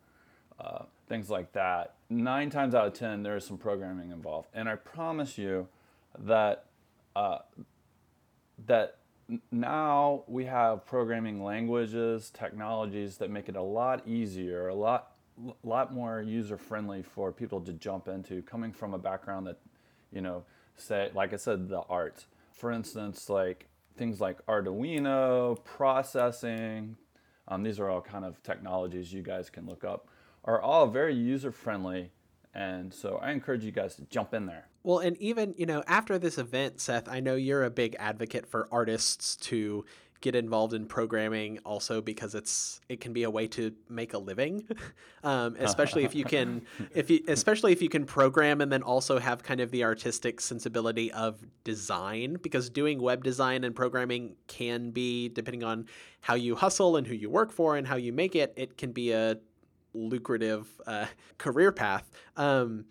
uh, 0.58 0.84
things 1.08 1.28
like 1.28 1.52
that, 1.52 1.94
nine 2.08 2.50
times 2.50 2.74
out 2.74 2.86
of 2.86 2.94
ten, 2.94 3.22
there 3.22 3.36
is 3.36 3.44
some 3.44 3.58
programming 3.58 4.10
involved. 4.10 4.48
And 4.54 4.68
I 4.68 4.76
promise 4.76 5.36
you 5.36 5.68
that, 6.18 6.64
uh, 7.14 7.38
that 8.66 8.98
now 9.50 10.22
we 10.26 10.46
have 10.46 10.86
programming 10.86 11.44
languages, 11.44 12.30
technologies 12.30 13.18
that 13.18 13.30
make 13.30 13.48
it 13.48 13.56
a 13.56 13.62
lot 13.62 14.06
easier, 14.08 14.68
a 14.68 14.74
lot 14.74 15.15
lot 15.62 15.92
more 15.92 16.22
user 16.22 16.56
friendly 16.56 17.02
for 17.02 17.32
people 17.32 17.60
to 17.62 17.72
jump 17.72 18.08
into 18.08 18.42
coming 18.42 18.72
from 18.72 18.94
a 18.94 18.98
background 18.98 19.46
that, 19.46 19.58
you 20.12 20.20
know, 20.20 20.44
say, 20.76 21.10
like 21.14 21.32
I 21.32 21.36
said, 21.36 21.68
the 21.68 21.80
art. 21.88 22.24
For 22.52 22.72
instance, 22.72 23.28
like 23.28 23.68
things 23.96 24.20
like 24.20 24.44
Arduino, 24.46 25.62
processing, 25.64 26.96
um, 27.48 27.62
these 27.62 27.78
are 27.78 27.88
all 27.88 28.00
kind 28.00 28.24
of 28.24 28.42
technologies 28.42 29.12
you 29.12 29.22
guys 29.22 29.50
can 29.50 29.66
look 29.66 29.84
up, 29.84 30.08
are 30.44 30.60
all 30.60 30.86
very 30.86 31.14
user 31.14 31.52
friendly. 31.52 32.10
And 32.54 32.92
so 32.92 33.18
I 33.22 33.32
encourage 33.32 33.64
you 33.64 33.72
guys 33.72 33.96
to 33.96 34.02
jump 34.04 34.32
in 34.32 34.46
there. 34.46 34.68
Well, 34.82 35.00
and 35.00 35.16
even, 35.18 35.54
you 35.58 35.66
know, 35.66 35.82
after 35.86 36.18
this 36.18 36.38
event, 36.38 36.80
Seth, 36.80 37.08
I 37.08 37.20
know 37.20 37.34
you're 37.34 37.64
a 37.64 37.70
big 37.70 37.96
advocate 37.98 38.46
for 38.46 38.68
artists 38.70 39.36
to 39.36 39.84
get 40.20 40.34
involved 40.34 40.74
in 40.74 40.86
programming 40.86 41.58
also 41.64 42.00
because 42.00 42.34
it's 42.34 42.80
it 42.88 43.00
can 43.00 43.12
be 43.12 43.24
a 43.24 43.30
way 43.30 43.46
to 43.48 43.72
make 43.88 44.14
a 44.14 44.18
living. 44.18 44.66
Um, 45.24 45.56
especially 45.58 46.04
if 46.04 46.14
you 46.14 46.24
can 46.24 46.62
if 46.94 47.10
you 47.10 47.18
especially 47.26 47.72
if 47.72 47.82
you 47.82 47.88
can 47.88 48.04
program 48.04 48.60
and 48.60 48.70
then 48.70 48.84
also 48.84 49.18
have 49.18 49.42
kind 49.42 49.60
of 49.60 49.72
the 49.72 49.82
artistic 49.82 50.40
sensibility 50.40 51.10
of 51.10 51.44
design 51.64 52.38
because 52.40 52.70
doing 52.70 53.02
web 53.02 53.24
design 53.24 53.64
and 53.64 53.74
programming 53.74 54.36
can 54.46 54.92
be 54.92 55.28
depending 55.28 55.64
on 55.64 55.86
how 56.20 56.34
you 56.34 56.54
hustle 56.54 56.96
and 56.96 57.08
who 57.08 57.14
you 57.14 57.28
work 57.28 57.50
for 57.50 57.76
and 57.76 57.88
how 57.88 57.96
you 57.96 58.12
make 58.12 58.36
it 58.36 58.52
it 58.56 58.78
can 58.78 58.92
be 58.92 59.10
a 59.10 59.36
lucrative 59.94 60.68
uh, 60.86 61.06
career 61.38 61.72
path. 61.72 62.08
Um, 62.36 62.84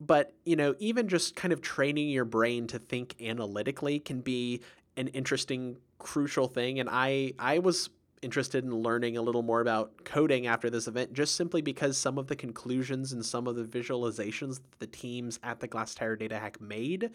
but 0.00 0.32
you 0.44 0.54
know 0.54 0.76
even 0.78 1.08
just 1.08 1.34
kind 1.34 1.52
of 1.52 1.60
training 1.60 2.08
your 2.08 2.24
brain 2.24 2.68
to 2.68 2.78
think 2.78 3.16
analytically 3.20 3.98
can 3.98 4.20
be 4.20 4.60
an 4.96 5.08
interesting 5.08 5.76
crucial 6.00 6.48
thing 6.48 6.80
and 6.80 6.88
I 6.90 7.34
I 7.38 7.60
was 7.60 7.90
interested 8.22 8.64
in 8.64 8.74
learning 8.74 9.16
a 9.16 9.22
little 9.22 9.42
more 9.42 9.60
about 9.60 10.04
coding 10.04 10.46
after 10.46 10.68
this 10.68 10.86
event 10.86 11.12
just 11.12 11.36
simply 11.36 11.62
because 11.62 11.96
some 11.96 12.18
of 12.18 12.26
the 12.26 12.36
conclusions 12.36 13.12
and 13.12 13.24
some 13.24 13.46
of 13.46 13.56
the 13.56 13.64
visualizations 13.64 14.56
that 14.56 14.78
the 14.78 14.86
teams 14.86 15.38
at 15.42 15.60
the 15.60 15.68
Glasstire 15.68 16.18
Data 16.18 16.38
Hack 16.38 16.60
made 16.60 17.10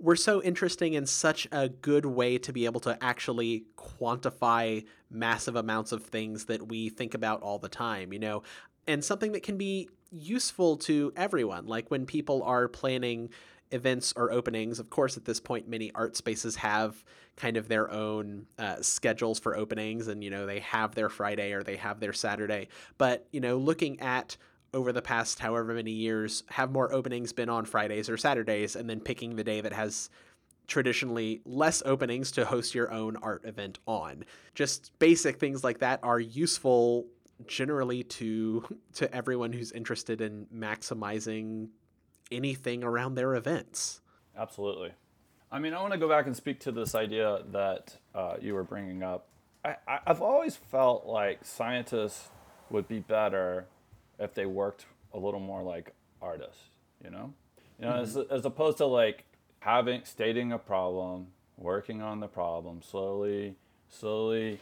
were 0.00 0.16
so 0.16 0.42
interesting 0.42 0.96
and 0.96 1.08
such 1.08 1.46
a 1.52 1.68
good 1.68 2.06
way 2.06 2.38
to 2.38 2.52
be 2.52 2.64
able 2.64 2.80
to 2.80 2.96
actually 3.02 3.64
quantify 3.76 4.84
massive 5.10 5.56
amounts 5.56 5.92
of 5.92 6.04
things 6.04 6.46
that 6.46 6.68
we 6.68 6.88
think 6.88 7.14
about 7.14 7.42
all 7.42 7.58
the 7.58 7.68
time, 7.68 8.12
you 8.12 8.18
know, 8.18 8.42
and 8.86 9.04
something 9.04 9.32
that 9.32 9.42
can 9.42 9.56
be 9.56 9.88
useful 10.10 10.76
to 10.76 11.12
everyone. 11.16 11.66
Like 11.66 11.90
when 11.90 12.06
people 12.06 12.42
are 12.42 12.68
planning 12.68 13.30
events 13.70 14.12
or 14.16 14.32
openings. 14.32 14.78
Of 14.78 14.90
course, 14.90 15.16
at 15.16 15.24
this 15.24 15.40
point, 15.40 15.68
many 15.68 15.92
art 15.94 16.16
spaces 16.16 16.56
have 16.56 17.04
kind 17.36 17.56
of 17.56 17.68
their 17.68 17.90
own 17.90 18.46
uh, 18.58 18.82
schedules 18.82 19.38
for 19.38 19.56
openings, 19.56 20.08
and 20.08 20.22
you 20.22 20.30
know 20.30 20.46
they 20.46 20.60
have 20.60 20.94
their 20.94 21.08
Friday 21.08 21.52
or 21.52 21.62
they 21.62 21.76
have 21.76 22.00
their 22.00 22.12
Saturday. 22.12 22.68
But 22.96 23.26
you 23.32 23.40
know, 23.40 23.56
looking 23.56 24.00
at 24.00 24.36
over 24.74 24.92
the 24.92 25.02
past 25.02 25.38
however 25.38 25.72
many 25.72 25.92
years, 25.92 26.44
have 26.48 26.70
more 26.70 26.92
openings 26.92 27.32
been 27.32 27.48
on 27.48 27.64
Fridays 27.64 28.10
or 28.10 28.16
Saturdays, 28.16 28.76
and 28.76 28.88
then 28.88 29.00
picking 29.00 29.36
the 29.36 29.44
day 29.44 29.60
that 29.60 29.72
has 29.72 30.10
traditionally 30.66 31.40
less 31.46 31.82
openings 31.86 32.30
to 32.32 32.44
host 32.44 32.74
your 32.74 32.92
own 32.92 33.16
art 33.16 33.44
event 33.44 33.78
on. 33.86 34.24
Just 34.54 34.92
basic 34.98 35.40
things 35.40 35.64
like 35.64 35.78
that 35.78 35.98
are 36.02 36.20
useful 36.20 37.06
generally 37.46 38.02
to 38.02 38.64
to 38.94 39.12
everyone 39.14 39.52
who's 39.52 39.72
interested 39.72 40.20
in 40.20 40.46
maximizing 40.54 41.68
anything 42.30 42.84
around 42.84 43.14
their 43.14 43.34
events. 43.34 44.00
Absolutely. 44.36 44.92
I 45.50 45.58
mean, 45.58 45.74
I 45.74 45.80
want 45.80 45.92
to 45.92 45.98
go 45.98 46.08
back 46.08 46.26
and 46.26 46.36
speak 46.36 46.60
to 46.60 46.72
this 46.72 46.94
idea 46.94 47.40
that 47.52 47.96
uh, 48.14 48.34
you 48.40 48.54
were 48.54 48.64
bringing 48.64 49.02
up. 49.02 49.28
I, 49.64 49.76
I've 50.06 50.20
always 50.20 50.56
felt 50.56 51.06
like 51.06 51.44
scientists 51.44 52.28
would 52.70 52.86
be 52.86 53.00
better 53.00 53.66
if 54.18 54.34
they 54.34 54.46
worked 54.46 54.86
a 55.14 55.18
little 55.18 55.40
more 55.40 55.62
like 55.62 55.92
artists, 56.20 56.62
you 57.02 57.10
know? 57.10 57.32
You 57.78 57.86
know, 57.86 57.92
mm-hmm. 57.92 58.02
as, 58.02 58.16
as 58.30 58.44
opposed 58.44 58.78
to 58.78 58.86
like 58.86 59.24
having, 59.60 60.02
stating 60.04 60.52
a 60.52 60.58
problem, 60.58 61.28
working 61.56 62.02
on 62.02 62.20
the 62.20 62.28
problem, 62.28 62.82
slowly, 62.82 63.56
slowly 63.88 64.60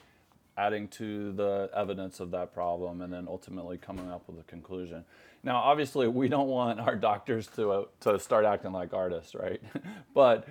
adding 0.57 0.89
to 0.89 1.33
the 1.33 1.69
evidence 1.75 2.21
of 2.21 2.31
that 2.31 2.55
problem, 2.55 3.03
and 3.03 3.13
then 3.13 3.27
ultimately 3.29 3.77
coming 3.77 4.11
up 4.11 4.23
with 4.27 4.41
a 4.41 4.45
conclusion. 4.45 5.05
Now, 5.47 5.59
obviously, 5.59 6.09
we 6.09 6.29
don't 6.29 6.49
want 6.49 6.81
our 6.81 6.97
doctors 6.97 7.47
to 7.55 7.71
uh, 7.71 7.85
to 8.01 8.19
start 8.19 8.45
acting 8.45 8.73
like 8.73 8.93
artists, 8.93 9.33
right? 9.33 9.63
but 10.15 10.47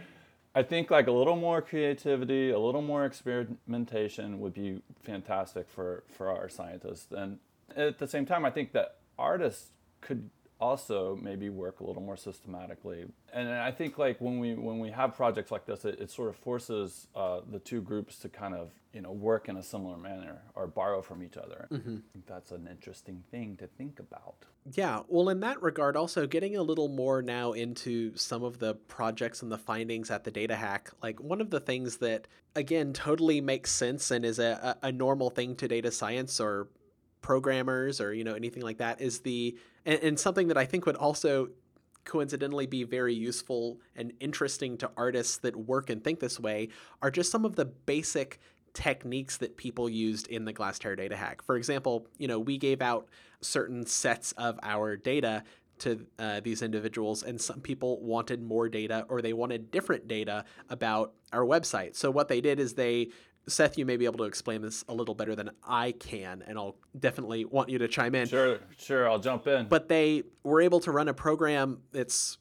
I 0.56 0.64
think 0.64 0.90
like 0.90 1.08
a 1.08 1.12
little 1.12 1.36
more 1.36 1.62
creativity, 1.62 2.50
a 2.50 2.58
little 2.58 2.82
more 2.82 3.06
experimentation 3.06 4.40
would 4.40 4.54
be 4.54 4.82
fantastic 5.04 5.70
for 5.70 6.04
for 6.08 6.30
our 6.30 6.48
scientists. 6.48 7.12
And 7.12 7.40
at 7.76 8.00
the 8.00 8.08
same 8.08 8.26
time, 8.26 8.46
I 8.46 8.52
think 8.52 8.72
that 8.72 8.96
artists 9.20 9.72
could 10.00 10.30
also 10.60 11.20
maybe 11.22 11.50
work 11.50 11.82
a 11.82 11.84
little 11.84 12.02
more 12.02 12.16
systematically. 12.16 13.06
And 13.34 13.50
I 13.50 13.72
think 13.72 13.98
like 13.98 14.22
when 14.22 14.40
we 14.40 14.54
when 14.54 14.80
we 14.80 14.90
have 14.92 15.16
projects 15.16 15.52
like 15.52 15.66
this, 15.66 15.84
it, 15.84 16.00
it 16.00 16.10
sort 16.10 16.30
of 16.30 16.36
forces 16.38 17.08
uh, 17.16 17.42
the 17.52 17.60
two 17.60 17.82
groups 17.82 18.18
to 18.20 18.30
kind 18.30 18.54
of 18.54 18.72
you 18.94 19.02
know 19.02 19.12
work 19.12 19.50
in 19.50 19.58
a 19.58 19.64
similar 19.64 19.98
manner 19.98 20.42
or 20.56 20.68
borrow 20.68 21.02
from 21.02 21.22
each 21.22 21.36
other. 21.36 21.68
Mm-hmm. 21.72 21.96
I 21.98 22.14
think 22.14 22.26
that's 22.26 22.52
an 22.52 22.68
interesting 22.72 23.24
thing 23.32 23.58
to 23.58 23.68
think 23.68 24.00
about. 24.00 24.46
Yeah, 24.72 25.02
well, 25.08 25.30
in 25.30 25.42
that 25.42 25.62
regard, 25.62 25.96
also 25.96 26.26
getting 26.26 26.56
a 26.56 26.64
little 26.64 26.88
more 26.88 27.22
now 27.22 27.52
into 27.52 28.16
some 28.16 28.44
of 28.44 28.58
the 28.58 28.74
projects 28.74 29.44
and 29.44 29.52
the 29.52 29.58
findings 29.58 30.10
at 30.10 30.24
the 30.24 30.32
Data 30.32 30.56
Hack. 30.56 30.90
Like 31.04 31.20
one 31.20 31.42
of 31.42 31.50
the 31.50 31.60
things 31.60 31.98
that 31.98 32.28
again 32.56 32.94
totally 32.94 33.42
makes 33.42 33.72
sense 33.72 34.10
and 34.10 34.24
is 34.24 34.40
a, 34.40 34.78
a 34.82 34.92
normal 34.92 35.30
thing 35.30 35.56
to 35.58 35.68
data 35.68 35.92
science 35.92 36.40
or 36.40 36.70
programmers 37.22 38.00
or 38.00 38.14
you 38.14 38.24
know 38.24 38.36
anything 38.36 38.62
like 38.62 38.78
that 38.78 39.02
is 39.02 39.20
the 39.22 39.58
and, 39.86 40.00
and 40.02 40.20
something 40.20 40.48
that 40.48 40.58
I 40.58 40.66
think 40.66 40.86
would 40.86 40.96
also 40.96 41.50
coincidentally 42.06 42.68
be 42.68 42.84
very 42.84 43.14
useful 43.14 43.80
and 43.96 44.14
interesting 44.20 44.78
to 44.78 44.92
artists 44.96 45.38
that 45.40 45.56
work 45.56 45.90
and 45.90 46.04
think 46.04 46.20
this 46.20 46.40
way 46.40 46.70
are 47.02 47.12
just 47.12 47.32
some 47.32 47.46
of 47.46 47.56
the 47.56 47.66
basic 47.66 48.40
techniques 48.74 49.38
that 49.38 49.58
people 49.58 49.90
used 49.90 50.28
in 50.28 50.46
the 50.46 50.54
Glasstire 50.54 50.96
data 50.96 51.16
hack. 51.16 51.42
For 51.42 51.56
example, 51.56 52.08
you 52.18 52.28
know, 52.28 52.40
we 52.40 52.58
gave 52.58 52.82
out 52.82 53.08
certain 53.42 53.86
sets 53.86 54.34
of 54.34 54.60
our 54.62 54.96
data 54.96 55.44
to 55.80 56.06
uh, 56.20 56.40
these 56.42 56.62
individuals, 56.62 57.24
and 57.24 57.40
some 57.40 57.60
people 57.60 58.02
wanted 58.02 58.42
more 58.42 58.70
data 58.70 59.06
or 59.10 59.22
they 59.22 59.34
wanted 59.34 59.72
different 59.72 60.08
data 60.08 60.46
about 60.70 61.14
our 61.34 61.44
website. 61.44 61.96
So, 61.96 62.12
what 62.12 62.28
they 62.28 62.40
did 62.40 62.60
is 62.60 62.74
they 62.74 63.10
Seth, 63.48 63.78
you 63.78 63.86
may 63.86 63.98
be 63.98 64.06
able 64.06 64.18
to 64.18 64.24
explain 64.24 64.62
this 64.62 64.84
a 64.90 64.94
little 64.94 65.16
better 65.16 65.36
than 65.36 65.52
I 65.64 65.92
can, 65.94 66.44
and 66.48 66.58
I'll 66.58 66.78
definitely 67.00 67.46
want 67.46 67.70
you 67.70 67.78
to 67.80 67.88
chime 67.88 68.16
in. 68.16 68.28
Sure, 68.28 68.60
sure, 68.78 69.10
I'll 69.10 69.20
jump 69.20 69.48
in. 69.48 69.68
But 69.68 69.88
they 69.88 70.24
were 70.44 70.62
able 70.62 70.80
to 70.82 70.92
run 70.92 71.08
a 71.08 71.14
program 71.14 71.80
that's 71.92 72.38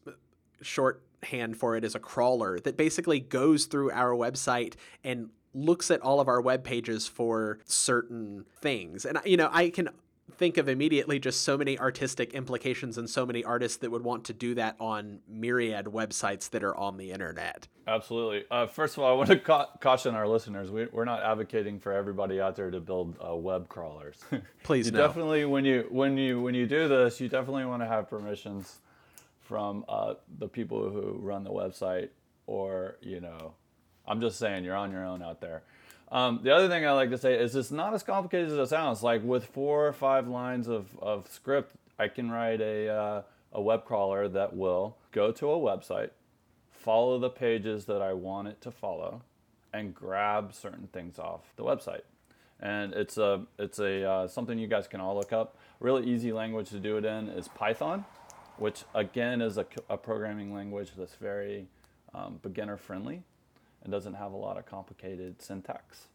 shorthand 0.63 1.57
for 1.57 1.77
it 1.77 1.85
is 1.85 1.95
a 1.95 1.99
crawler 1.99 2.59
that 2.61 2.77
basically 2.77 3.21
goes 3.21 3.67
through 3.67 3.91
our 3.91 4.13
website 4.13 4.75
and 5.03 5.31
looks 5.55 5.91
at 5.91 6.01
all 6.01 6.21
of 6.21 6.29
our 6.29 6.41
web 6.41 6.65
pages 6.65 7.07
for 7.07 7.61
certain 7.65 8.45
things. 8.61 9.05
And 9.05 9.19
you 9.25 9.37
know, 9.37 9.49
I 9.53 9.71
can 9.71 9.89
think 10.33 10.57
of 10.57 10.69
immediately 10.69 11.19
just 11.19 11.43
so 11.43 11.57
many 11.57 11.79
artistic 11.79 12.33
implications 12.33 12.99
and 12.99 13.09
so 13.09 13.27
many 13.27 13.45
artists 13.45 13.79
that 13.79 13.91
would 13.91 14.03
want 14.03 14.25
to 14.25 14.33
do 14.33 14.55
that 14.55 14.77
on 14.81 15.21
myriad 15.29 15.87
websites 15.87 16.51
that 16.51 16.65
are 16.65 16.77
on 16.77 16.97
the 16.97 17.13
internet. 17.13 17.69
Absolutely. 17.87 18.45
Uh, 18.51 18.67
first 18.67 18.97
of 18.97 19.03
all, 19.03 19.11
I 19.11 19.15
want 19.15 19.29
to 19.31 19.39
ca- 19.39 19.69
caution 19.81 20.15
our 20.15 20.27
listeners: 20.27 20.71
we, 20.71 20.87
are 20.97 21.05
not 21.05 21.23
advocating 21.23 21.79
for 21.79 21.93
everybody 21.93 22.41
out 22.41 22.57
there 22.57 22.71
to 22.71 22.81
build 22.81 23.17
uh, 23.27 23.35
web 23.35 23.69
crawlers. 23.69 24.25
Please, 24.63 24.87
you 24.87 24.93
no. 24.93 25.07
definitely 25.07 25.45
when 25.45 25.65
you 25.65 25.87
when 25.91 26.17
you 26.17 26.41
when 26.41 26.55
you 26.55 26.67
do 26.67 26.89
this, 26.89 27.21
you 27.21 27.29
definitely 27.29 27.67
want 27.67 27.83
to 27.83 27.87
have 27.87 28.09
permissions 28.09 28.79
from 29.41 29.85
uh, 29.89 30.15
the 30.39 30.49
people 30.49 30.91
who 30.91 31.19
run 31.21 31.45
the 31.45 31.51
website, 31.51 32.09
or 32.47 32.97
you 33.03 33.21
know, 33.21 33.53
I'm 34.07 34.21
just 34.21 34.39
saying 34.39 34.65
you're 34.65 34.77
on 34.77 34.91
your 34.91 35.05
own 35.05 35.23
out 35.23 35.41
there. 35.41 35.63
Um, 36.15 36.39
the 36.45 36.55
other 36.55 36.69
thing 36.69 36.87
I 36.87 36.93
like 36.93 37.11
to 37.11 37.19
say 37.19 37.35
is 37.35 37.57
it's 37.57 37.73
not 37.73 37.93
as 37.93 38.05
complicated 38.05 38.53
as 38.53 38.57
it 38.57 38.69
sounds. 38.69 39.03
Like 39.03 39.25
with 39.25 39.47
four 39.47 39.89
or 39.89 39.93
five 39.93 40.29
lines 40.29 40.69
of, 40.69 40.97
of 41.03 41.29
script, 41.29 41.75
I 41.99 42.07
can 42.07 42.31
write 42.31 42.61
a, 42.61 42.89
uh, 42.89 43.23
a 43.53 43.61
web 43.61 43.85
crawler 43.85 44.29
that 44.29 44.55
will 44.57 44.97
go 45.11 45.33
to 45.33 45.51
a 45.51 45.59
website, 45.59 46.11
follow 46.71 47.19
the 47.19 47.31
pages 47.31 47.87
that 47.87 48.01
I 48.01 48.13
want 48.13 48.47
it 48.47 48.61
to 48.61 48.71
follow, 48.71 49.23
and 49.73 49.93
grab 49.93 50.55
certain 50.55 50.87
things 50.93 51.19
off 51.19 51.41
the 51.57 51.65
website. 51.65 52.03
And 52.61 52.93
it's 52.93 53.19
a 53.19 53.43
it's 53.59 53.81
a 53.81 54.09
uh, 54.09 54.29
something 54.29 54.57
you 54.57 54.69
guys 54.69 54.87
can 54.87 55.01
all 55.01 55.17
look 55.17 55.33
up. 55.33 55.57
Really 55.81 56.07
easy 56.07 56.33
language 56.33 56.71
to 56.71 56.79
do 56.79 56.97
it 56.97 57.05
in 57.05 57.29
is 57.29 57.49
Python, 57.49 58.05
which 58.59 58.85
again 58.95 59.43
is 59.43 59.59
a, 59.59 59.67
a 59.91 59.97
programming 59.97 60.55
language 60.55 60.93
that's 60.97 61.17
very 61.17 61.67
um, 62.15 62.39
beginner 62.41 62.77
friendly 62.77 63.25
and 63.85 63.93
doesn't 63.93 64.15
have 64.15 64.33
a 64.33 64.37
lot 64.37 64.59
of 64.59 64.67
complicated 64.67 65.41
syntax. 65.41 66.09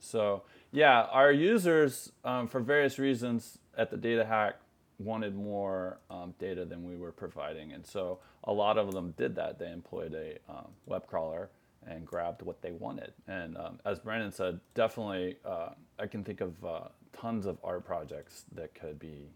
So 0.00 0.42
yeah, 0.72 1.02
our 1.02 1.30
users, 1.30 2.10
um, 2.24 2.48
for 2.48 2.60
various 2.60 2.98
reasons 2.98 3.58
at 3.78 3.90
the 3.90 3.96
data 3.96 4.24
hack, 4.24 4.56
wanted 4.98 5.34
more 5.34 5.98
um, 6.10 6.34
data 6.38 6.64
than 6.64 6.84
we 6.84 6.96
were 6.96 7.12
providing. 7.12 7.72
And 7.72 7.86
so 7.86 8.18
a 8.44 8.52
lot 8.52 8.78
of 8.78 8.92
them 8.92 9.14
did 9.16 9.34
that. 9.36 9.58
They 9.58 9.70
employed 9.70 10.14
a 10.14 10.38
um, 10.50 10.68
web 10.86 11.06
crawler 11.06 11.50
and 11.86 12.06
grabbed 12.06 12.42
what 12.42 12.62
they 12.62 12.72
wanted. 12.72 13.12
And 13.26 13.56
um, 13.56 13.80
as 13.84 13.98
Brandon 13.98 14.32
said, 14.32 14.60
definitely, 14.74 15.36
uh, 15.44 15.70
I 15.98 16.06
can 16.06 16.22
think 16.24 16.40
of 16.40 16.64
uh, 16.64 16.80
tons 17.12 17.46
of 17.46 17.58
art 17.64 17.84
projects 17.84 18.44
that 18.54 18.74
could 18.74 18.98
be 18.98 19.28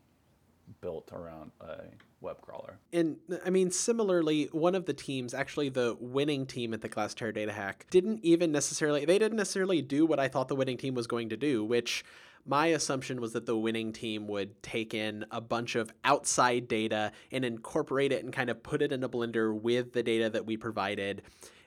built 0.81 1.11
around 1.13 1.51
a 1.61 1.83
web 2.27 2.43
crawler. 2.43 2.79
And 2.93 3.17
I 3.45 3.51
mean, 3.51 3.71
similarly, 3.71 4.49
one 4.53 4.75
of 4.75 4.85
the 4.85 4.93
teams, 4.93 5.33
actually 5.33 5.71
the 5.71 5.97
winning 5.99 6.45
team 6.45 6.75
at 6.75 6.83
the 6.83 6.89
Glasstire 6.89 7.33
Data 7.33 7.53
Hack, 7.53 7.87
didn't 7.91 8.21
even 8.23 8.53
necessarily, 8.53 9.05
they 9.05 9.19
didn't 9.19 9.39
necessarily 9.39 9.81
do 9.81 10.05
what 10.05 10.21
I 10.21 10.29
thought 10.29 10.49
the 10.49 10.57
winning 10.57 10.77
team 10.77 10.95
was 10.95 11.07
going 11.07 11.31
to 11.31 11.37
do, 11.37 11.65
which 11.65 12.05
my 12.45 12.67
assumption 12.67 13.21
was 13.21 13.33
that 13.33 13.47
the 13.47 13.57
winning 13.57 13.93
team 13.93 14.29
would 14.29 14.63
take 14.63 14.93
in 14.93 15.25
a 15.31 15.41
bunch 15.41 15.75
of 15.75 15.91
outside 16.05 16.69
data 16.69 17.13
and 17.33 17.45
incorporate 17.45 18.13
it 18.13 18.23
and 18.23 18.33
kind 18.33 18.51
of 18.51 18.63
put 18.63 18.83
it 18.83 18.93
in 18.93 19.03
a 19.03 19.09
blender 19.09 19.59
with 19.59 19.93
the 19.93 20.03
data 20.03 20.29
that 20.31 20.45
we 20.45 20.57
provided 20.57 21.23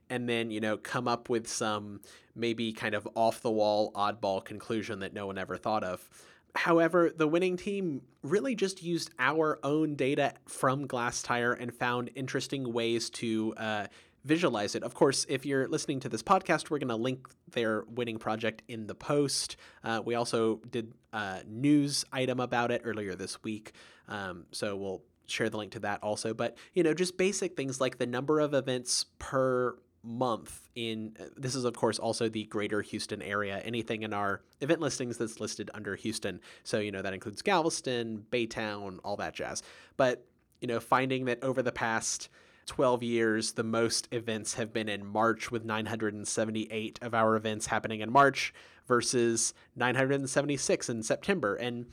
and 0.09 0.27
then 0.27 0.49
you 0.51 0.59
know 0.59 0.77
come 0.77 1.07
up 1.07 1.29
with 1.29 1.47
some 1.47 2.01
maybe 2.35 2.71
kind 2.71 2.95
of 2.95 3.07
off 3.15 3.41
the 3.41 3.51
wall 3.51 3.91
oddball 3.93 4.43
conclusion 4.43 4.99
that 4.99 5.13
no 5.13 5.27
one 5.27 5.37
ever 5.37 5.57
thought 5.57 5.83
of 5.83 6.09
however 6.55 7.11
the 7.15 7.27
winning 7.27 7.57
team 7.57 8.01
really 8.23 8.55
just 8.55 8.83
used 8.83 9.11
our 9.19 9.59
own 9.63 9.95
data 9.95 10.33
from 10.47 10.87
Glasstire 10.87 11.55
and 11.59 11.73
found 11.73 12.09
interesting 12.15 12.73
ways 12.73 13.09
to 13.11 13.53
uh, 13.57 13.87
visualize 14.25 14.75
it. 14.75 14.83
Of 14.83 14.93
course, 14.93 15.25
if 15.29 15.45
you're 15.45 15.67
listening 15.67 15.99
to 16.01 16.09
this 16.09 16.23
podcast, 16.23 16.69
we're 16.69 16.79
going 16.79 16.89
to 16.89 16.95
link 16.95 17.27
their 17.51 17.83
winning 17.89 18.17
project 18.17 18.61
in 18.67 18.87
the 18.87 18.95
post. 18.95 19.55
Uh, 19.83 20.01
we 20.03 20.15
also 20.15 20.57
did 20.69 20.93
a 21.13 21.41
news 21.47 22.05
item 22.11 22.39
about 22.39 22.71
it 22.71 22.81
earlier 22.83 23.15
this 23.15 23.41
week, 23.43 23.71
um, 24.07 24.45
so 24.51 24.75
we'll 24.75 25.01
share 25.27 25.49
the 25.49 25.57
link 25.57 25.71
to 25.73 25.79
that 25.79 26.03
also. 26.03 26.33
But 26.33 26.57
you 26.73 26.83
know, 26.83 26.93
just 26.93 27.17
basic 27.17 27.55
things 27.55 27.79
like 27.79 27.97
the 27.97 28.07
number 28.07 28.39
of 28.39 28.53
events 28.53 29.05
per 29.19 29.77
month 30.03 30.69
in 30.75 31.15
this 31.35 31.55
is 31.55 31.65
of 31.65 31.75
course 31.75 31.99
also 31.99 32.29
the 32.29 32.45
greater 32.45 32.81
Houston 32.81 33.21
area. 33.21 33.59
Anything 33.65 34.03
in 34.03 34.13
our 34.13 34.41
event 34.61 34.79
listings 34.79 35.17
that's 35.17 35.39
listed 35.39 35.69
under 35.73 35.95
Houston. 35.95 36.39
So 36.63 36.79
you 36.79 36.91
know 36.91 37.01
that 37.01 37.13
includes 37.13 37.41
Galveston 37.41 38.25
Baytown 38.31 38.99
all 39.03 39.17
that 39.17 39.33
jazz. 39.33 39.63
But 39.97 40.25
you 40.61 40.67
know 40.67 40.79
finding 40.79 41.25
that 41.25 41.43
over 41.43 41.61
the 41.61 41.71
past 41.71 42.29
12 42.69 43.01
years, 43.01 43.53
the 43.53 43.63
most 43.63 44.07
events 44.11 44.53
have 44.53 44.71
been 44.71 44.87
in 44.87 45.03
March, 45.03 45.49
with 45.49 45.65
978 45.65 46.99
of 47.01 47.15
our 47.15 47.35
events 47.35 47.65
happening 47.65 48.01
in 48.01 48.11
March 48.11 48.53
versus 48.87 49.55
976 49.75 50.87
in 50.87 51.01
September. 51.01 51.55
And 51.55 51.87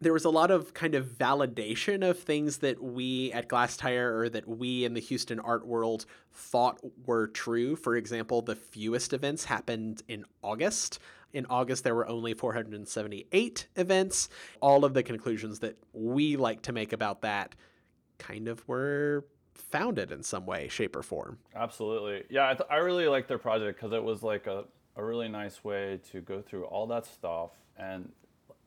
there 0.00 0.12
was 0.12 0.24
a 0.24 0.30
lot 0.30 0.50
of 0.50 0.72
kind 0.72 0.94
of 0.94 1.06
validation 1.06 2.08
of 2.08 2.18
things 2.18 2.58
that 2.58 2.82
we 2.82 3.32
at 3.32 3.48
Glasstire 3.48 4.20
or 4.20 4.28
that 4.30 4.48
we 4.48 4.84
in 4.84 4.94
the 4.94 5.00
Houston 5.00 5.38
art 5.40 5.66
world 5.66 6.06
thought 6.32 6.80
were 7.04 7.28
true. 7.28 7.76
For 7.76 7.96
example, 7.96 8.40
the 8.40 8.56
fewest 8.56 9.12
events 9.12 9.44
happened 9.44 10.02
in 10.08 10.24
August. 10.42 10.98
In 11.32 11.46
August, 11.48 11.84
there 11.84 11.94
were 11.94 12.08
only 12.08 12.34
478 12.34 13.68
events. 13.76 14.28
All 14.60 14.84
of 14.84 14.94
the 14.94 15.02
conclusions 15.02 15.60
that 15.60 15.76
we 15.92 16.36
like 16.36 16.62
to 16.62 16.72
make 16.72 16.92
about 16.92 17.22
that 17.22 17.54
kind 18.18 18.48
of 18.48 18.66
were 18.66 19.26
founded 19.54 20.10
in 20.10 20.22
some 20.22 20.46
way, 20.46 20.68
shape, 20.68 20.96
or 20.96 21.02
form. 21.02 21.38
Absolutely. 21.54 22.24
Yeah, 22.30 22.48
I, 22.48 22.54
th- 22.54 22.68
I 22.70 22.76
really 22.76 23.06
liked 23.06 23.28
their 23.28 23.38
project 23.38 23.78
because 23.78 23.92
it 23.92 24.02
was 24.02 24.22
like 24.22 24.46
a, 24.46 24.64
a 24.96 25.04
really 25.04 25.28
nice 25.28 25.62
way 25.62 26.00
to 26.10 26.20
go 26.20 26.40
through 26.40 26.64
all 26.64 26.86
that 26.88 27.06
stuff. 27.06 27.50
And 27.76 28.10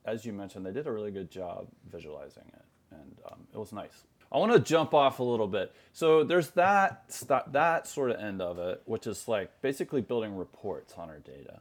as 0.06 0.26
you 0.26 0.34
mentioned, 0.34 0.66
they 0.66 0.72
did 0.72 0.88
a 0.88 0.92
really 0.92 1.12
good 1.12 1.32
job 1.32 1.68
visualizing 1.90 2.44
it. 2.54 2.66
And 2.92 3.18
um, 3.32 3.48
it 3.54 3.58
was 3.58 3.72
nice. 3.72 4.04
I 4.32 4.38
want 4.38 4.52
to 4.52 4.60
jump 4.60 4.94
off 4.94 5.20
a 5.20 5.24
little 5.24 5.48
bit. 5.48 5.74
So 5.92 6.24
there's 6.24 6.50
that 6.52 7.04
st- 7.08 7.52
that 7.54 7.88
sort 7.88 8.10
of 8.10 8.20
end 8.20 8.42
of 8.42 8.58
it, 8.58 8.82
which 8.86 9.06
is 9.06 9.28
like 9.28 9.62
basically 9.62 10.02
building 10.02 10.36
reports 10.36 10.96
on 10.98 11.10
our 11.10 11.20
data. 11.20 11.60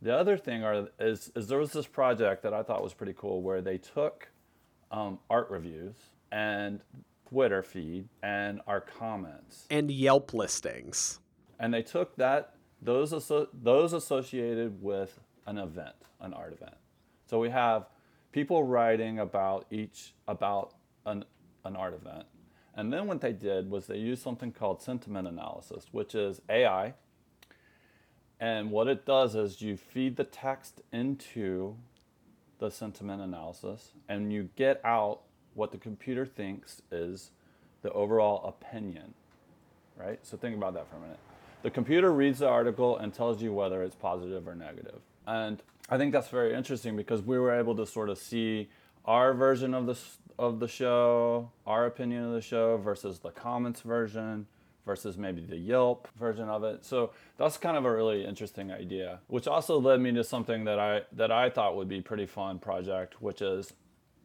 The 0.00 0.16
other 0.16 0.36
thing 0.36 0.64
are 0.64 0.88
is, 0.98 1.30
is 1.36 1.48
there 1.48 1.58
was 1.58 1.72
this 1.72 1.86
project 1.86 2.42
that 2.42 2.54
I 2.54 2.62
thought 2.62 2.82
was 2.82 2.94
pretty 2.94 3.14
cool 3.16 3.42
where 3.42 3.60
they 3.60 3.78
took 3.78 4.28
um, 4.90 5.18
art 5.28 5.50
reviews 5.50 5.94
and 6.32 6.80
Twitter 7.28 7.62
feed 7.62 8.08
and 8.22 8.60
our 8.66 8.80
comments 8.80 9.66
and 9.70 9.90
Yelp 9.90 10.32
listings. 10.32 11.20
And 11.60 11.72
they 11.72 11.82
took 11.82 12.16
that 12.16 12.54
those 12.80 13.12
aso- 13.12 13.48
those 13.52 13.92
associated 13.92 14.82
with 14.82 15.20
an 15.46 15.58
event, 15.58 15.96
an 16.20 16.32
art 16.32 16.52
event. 16.52 16.74
So 17.34 17.40
we 17.40 17.50
have 17.50 17.86
people 18.30 18.62
writing 18.62 19.18
about 19.18 19.66
each 19.68 20.14
about 20.28 20.76
an 21.04 21.24
an 21.64 21.74
art 21.74 21.92
event. 21.92 22.26
And 22.76 22.92
then 22.92 23.08
what 23.08 23.20
they 23.20 23.32
did 23.32 23.68
was 23.68 23.88
they 23.88 23.98
used 23.98 24.22
something 24.22 24.52
called 24.52 24.80
sentiment 24.80 25.26
analysis, 25.26 25.88
which 25.90 26.14
is 26.14 26.40
AI. 26.48 26.94
And 28.38 28.70
what 28.70 28.86
it 28.86 29.04
does 29.04 29.34
is 29.34 29.60
you 29.60 29.76
feed 29.76 30.14
the 30.14 30.22
text 30.22 30.82
into 30.92 31.74
the 32.60 32.70
sentiment 32.70 33.20
analysis 33.20 33.94
and 34.08 34.32
you 34.32 34.50
get 34.54 34.80
out 34.84 35.22
what 35.54 35.72
the 35.72 35.78
computer 35.78 36.24
thinks 36.24 36.82
is 36.92 37.32
the 37.82 37.90
overall 37.90 38.46
opinion, 38.46 39.12
right? 39.96 40.24
So 40.24 40.36
think 40.36 40.56
about 40.56 40.74
that 40.74 40.88
for 40.88 40.98
a 40.98 41.00
minute. 41.00 41.18
The 41.64 41.70
computer 41.70 42.12
reads 42.12 42.38
the 42.38 42.48
article 42.48 42.96
and 42.98 43.12
tells 43.12 43.42
you 43.42 43.52
whether 43.52 43.82
it's 43.82 43.96
positive 43.96 44.46
or 44.46 44.54
negative. 44.54 45.00
And 45.26 45.60
I 45.88 45.98
think 45.98 46.12
that's 46.12 46.28
very 46.28 46.54
interesting 46.54 46.96
because 46.96 47.22
we 47.22 47.38
were 47.38 47.52
able 47.52 47.76
to 47.76 47.86
sort 47.86 48.08
of 48.08 48.18
see 48.18 48.68
our 49.04 49.34
version 49.34 49.74
of 49.74 49.86
the 49.86 49.98
of 50.38 50.58
the 50.58 50.68
show, 50.68 51.50
our 51.66 51.86
opinion 51.86 52.24
of 52.24 52.32
the 52.32 52.40
show 52.40 52.76
versus 52.76 53.20
the 53.20 53.30
comments 53.30 53.82
version 53.82 54.46
versus 54.84 55.16
maybe 55.16 55.44
the 55.44 55.56
Yelp 55.56 56.08
version 56.18 56.48
of 56.48 56.64
it. 56.64 56.84
So 56.84 57.12
that's 57.38 57.56
kind 57.56 57.76
of 57.76 57.84
a 57.84 57.94
really 57.94 58.24
interesting 58.24 58.70
idea, 58.70 59.20
which 59.28 59.46
also 59.46 59.78
led 59.80 60.00
me 60.00 60.12
to 60.12 60.24
something 60.24 60.64
that 60.64 60.78
I 60.78 61.02
that 61.12 61.30
I 61.30 61.50
thought 61.50 61.76
would 61.76 61.88
be 61.88 62.00
pretty 62.00 62.26
fun 62.26 62.58
project, 62.58 63.20
which 63.20 63.42
is 63.42 63.72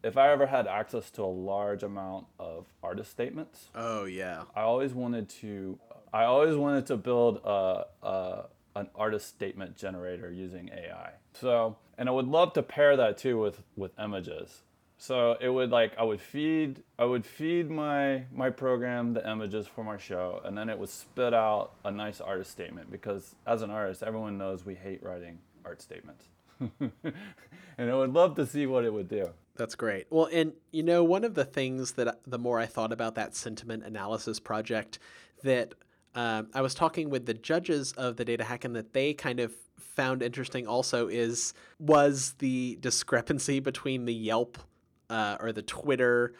if 0.04 0.18
I 0.18 0.32
ever 0.32 0.48
had 0.48 0.68
access 0.68 1.10
to 1.12 1.24
a 1.24 1.26
large 1.26 1.84
amount 1.84 2.28
of 2.40 2.68
artist 2.82 3.12
statements, 3.12 3.70
oh 3.76 4.06
yeah, 4.06 4.44
I 4.56 4.62
always 4.62 4.94
wanted 4.94 5.30
to. 5.42 5.78
I 6.12 6.24
always 6.24 6.56
wanted 6.56 6.88
to 6.88 6.98
build 6.98 7.40
a, 7.44 7.86
a 8.02 8.46
an 8.76 8.90
artist 8.96 9.28
statement 9.28 9.76
generator 9.76 10.32
using 10.32 10.70
AI. 10.70 11.12
So, 11.34 11.78
and 11.98 12.08
I 12.08 12.12
would 12.12 12.28
love 12.28 12.54
to 12.54 12.64
pair 12.64 12.96
that 12.98 13.18
too 13.18 13.40
with 13.40 13.64
with 13.76 13.92
images. 14.00 14.62
So 14.98 15.38
it 15.40 15.48
would 15.50 15.72
like 15.72 15.94
I 15.98 16.04
would 16.04 16.20
feed 16.20 16.84
I 16.98 17.06
would 17.06 17.26
feed 17.26 17.70
my 17.70 18.26
my 18.34 18.50
program 18.50 19.14
the 19.14 19.28
images 19.30 19.66
for 19.66 19.84
my 19.84 19.98
show, 19.98 20.42
and 20.44 20.58
then 20.58 20.70
it 20.70 20.78
would 20.78 20.90
spit 20.90 21.34
out 21.34 21.72
a 21.86 21.92
nice 21.92 22.20
artist 22.20 22.52
statement 22.52 22.92
because 22.92 23.36
as 23.48 23.62
an 23.62 23.70
artist, 23.70 24.04
everyone 24.04 24.38
knows 24.38 24.66
we 24.66 24.76
hate 24.76 25.02
writing 25.02 25.40
art 25.64 25.82
statements. 25.82 26.26
and 26.80 27.90
I 27.90 27.96
would 27.96 28.14
love 28.14 28.36
to 28.36 28.46
see 28.46 28.66
what 28.66 28.84
it 28.84 28.92
would 28.92 29.08
do. 29.08 29.30
That's 29.56 29.76
great. 29.76 30.08
Well, 30.10 30.30
and 30.32 30.52
you 30.72 30.84
know, 30.84 31.04
one 31.04 31.24
of 31.24 31.34
the 31.34 31.46
things 31.46 31.94
that 31.94 32.20
the 32.28 32.38
more 32.38 32.60
I 32.60 32.66
thought 32.66 32.92
about 32.92 33.16
that 33.16 33.36
sentiment 33.36 33.84
analysis 33.86 34.40
project, 34.40 35.00
that 35.44 35.76
um, 36.16 36.48
I 36.54 36.62
was 36.62 36.74
talking 36.74 37.10
with 37.10 37.26
the 37.26 37.34
judges 37.34 37.92
of 37.94 38.18
the 38.18 38.26
data 38.26 38.44
hack, 38.44 38.66
and 38.66 38.76
that 38.76 38.94
they 38.94 39.14
kind 39.14 39.40
of 39.40 39.54
found 39.78 40.22
interesting 40.22 40.68
also 40.68 41.08
is 41.08 41.54
was 41.80 42.34
the 42.40 42.78
discrepancy 42.80 43.60
between 43.60 44.06
the 44.06 44.14
Yelp 44.14 44.58
uh, 45.10 45.38
or 45.40 45.52
the 45.52 45.62
Twitter 45.62 46.34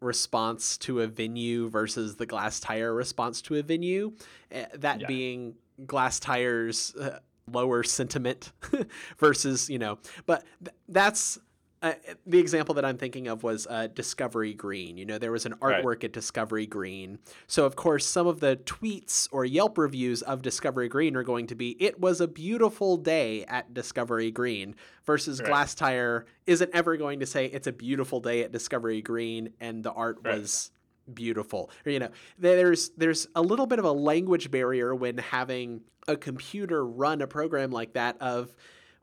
response 0.00 0.78
to 0.78 1.00
a 1.00 1.06
venue 1.06 1.68
versus 1.68 2.16
the 2.16 2.26
Glasstire 2.26 2.94
response 2.96 3.42
to 3.42 3.56
a 3.56 3.62
venue. 3.62 4.12
Uh, 4.54 4.64
that 4.74 5.00
yeah. 5.00 5.06
being 5.06 5.54
Glasstire's 5.86 6.94
uh, 6.96 7.18
lower 7.50 7.82
sentiment 7.82 8.52
versus 9.18 9.68
you 9.68 9.78
know, 9.78 9.98
but 10.26 10.44
th- 10.64 10.74
that's 10.88 11.38
uh, 11.82 11.94
the 12.26 12.38
example 12.38 12.74
that 12.74 12.84
I'm 12.84 12.98
thinking 12.98 13.26
of 13.28 13.42
was 13.42 13.66
uh, 13.68 13.86
Discovery 13.86 14.52
Green. 14.52 14.98
You 14.98 15.06
know, 15.06 15.18
there 15.18 15.32
was 15.32 15.46
an 15.46 15.54
artwork 15.54 15.84
right. 15.84 16.04
at 16.04 16.12
Discovery 16.12 16.66
Green. 16.66 17.18
So, 17.46 17.64
of 17.64 17.76
course, 17.76 18.06
some 18.06 18.26
of 18.26 18.40
the 18.40 18.56
tweets 18.64 19.28
or 19.32 19.44
Yelp 19.44 19.78
reviews 19.78 20.22
of 20.22 20.42
Discovery 20.42 20.88
Green 20.88 21.16
are 21.16 21.22
going 21.22 21.46
to 21.46 21.54
be, 21.54 21.76
it 21.82 21.98
was 21.98 22.20
a 22.20 22.28
beautiful 22.28 22.96
day 22.96 23.44
at 23.46 23.72
Discovery 23.72 24.30
Green, 24.30 24.74
versus 25.06 25.40
right. 25.40 25.50
Glasstire 25.50 26.24
isn't 26.46 26.70
ever 26.74 26.96
going 26.96 27.20
to 27.20 27.26
say, 27.26 27.46
it's 27.46 27.66
a 27.66 27.72
beautiful 27.72 28.20
day 28.20 28.42
at 28.42 28.52
Discovery 28.52 29.00
Green 29.00 29.54
and 29.60 29.82
the 29.82 29.92
art 29.92 30.18
right. 30.22 30.38
was 30.38 30.70
beautiful. 31.14 31.70
Or, 31.86 31.92
you 31.92 31.98
know, 31.98 32.10
there's 32.38 32.90
there's 32.90 33.26
a 33.34 33.42
little 33.42 33.66
bit 33.66 33.78
of 33.78 33.84
a 33.84 33.92
language 33.92 34.50
barrier 34.50 34.94
when 34.94 35.18
having 35.18 35.80
a 36.06 36.16
computer 36.16 36.86
run 36.86 37.22
a 37.22 37.26
program 37.26 37.70
like 37.70 37.94
that 37.94 38.20
of 38.20 38.54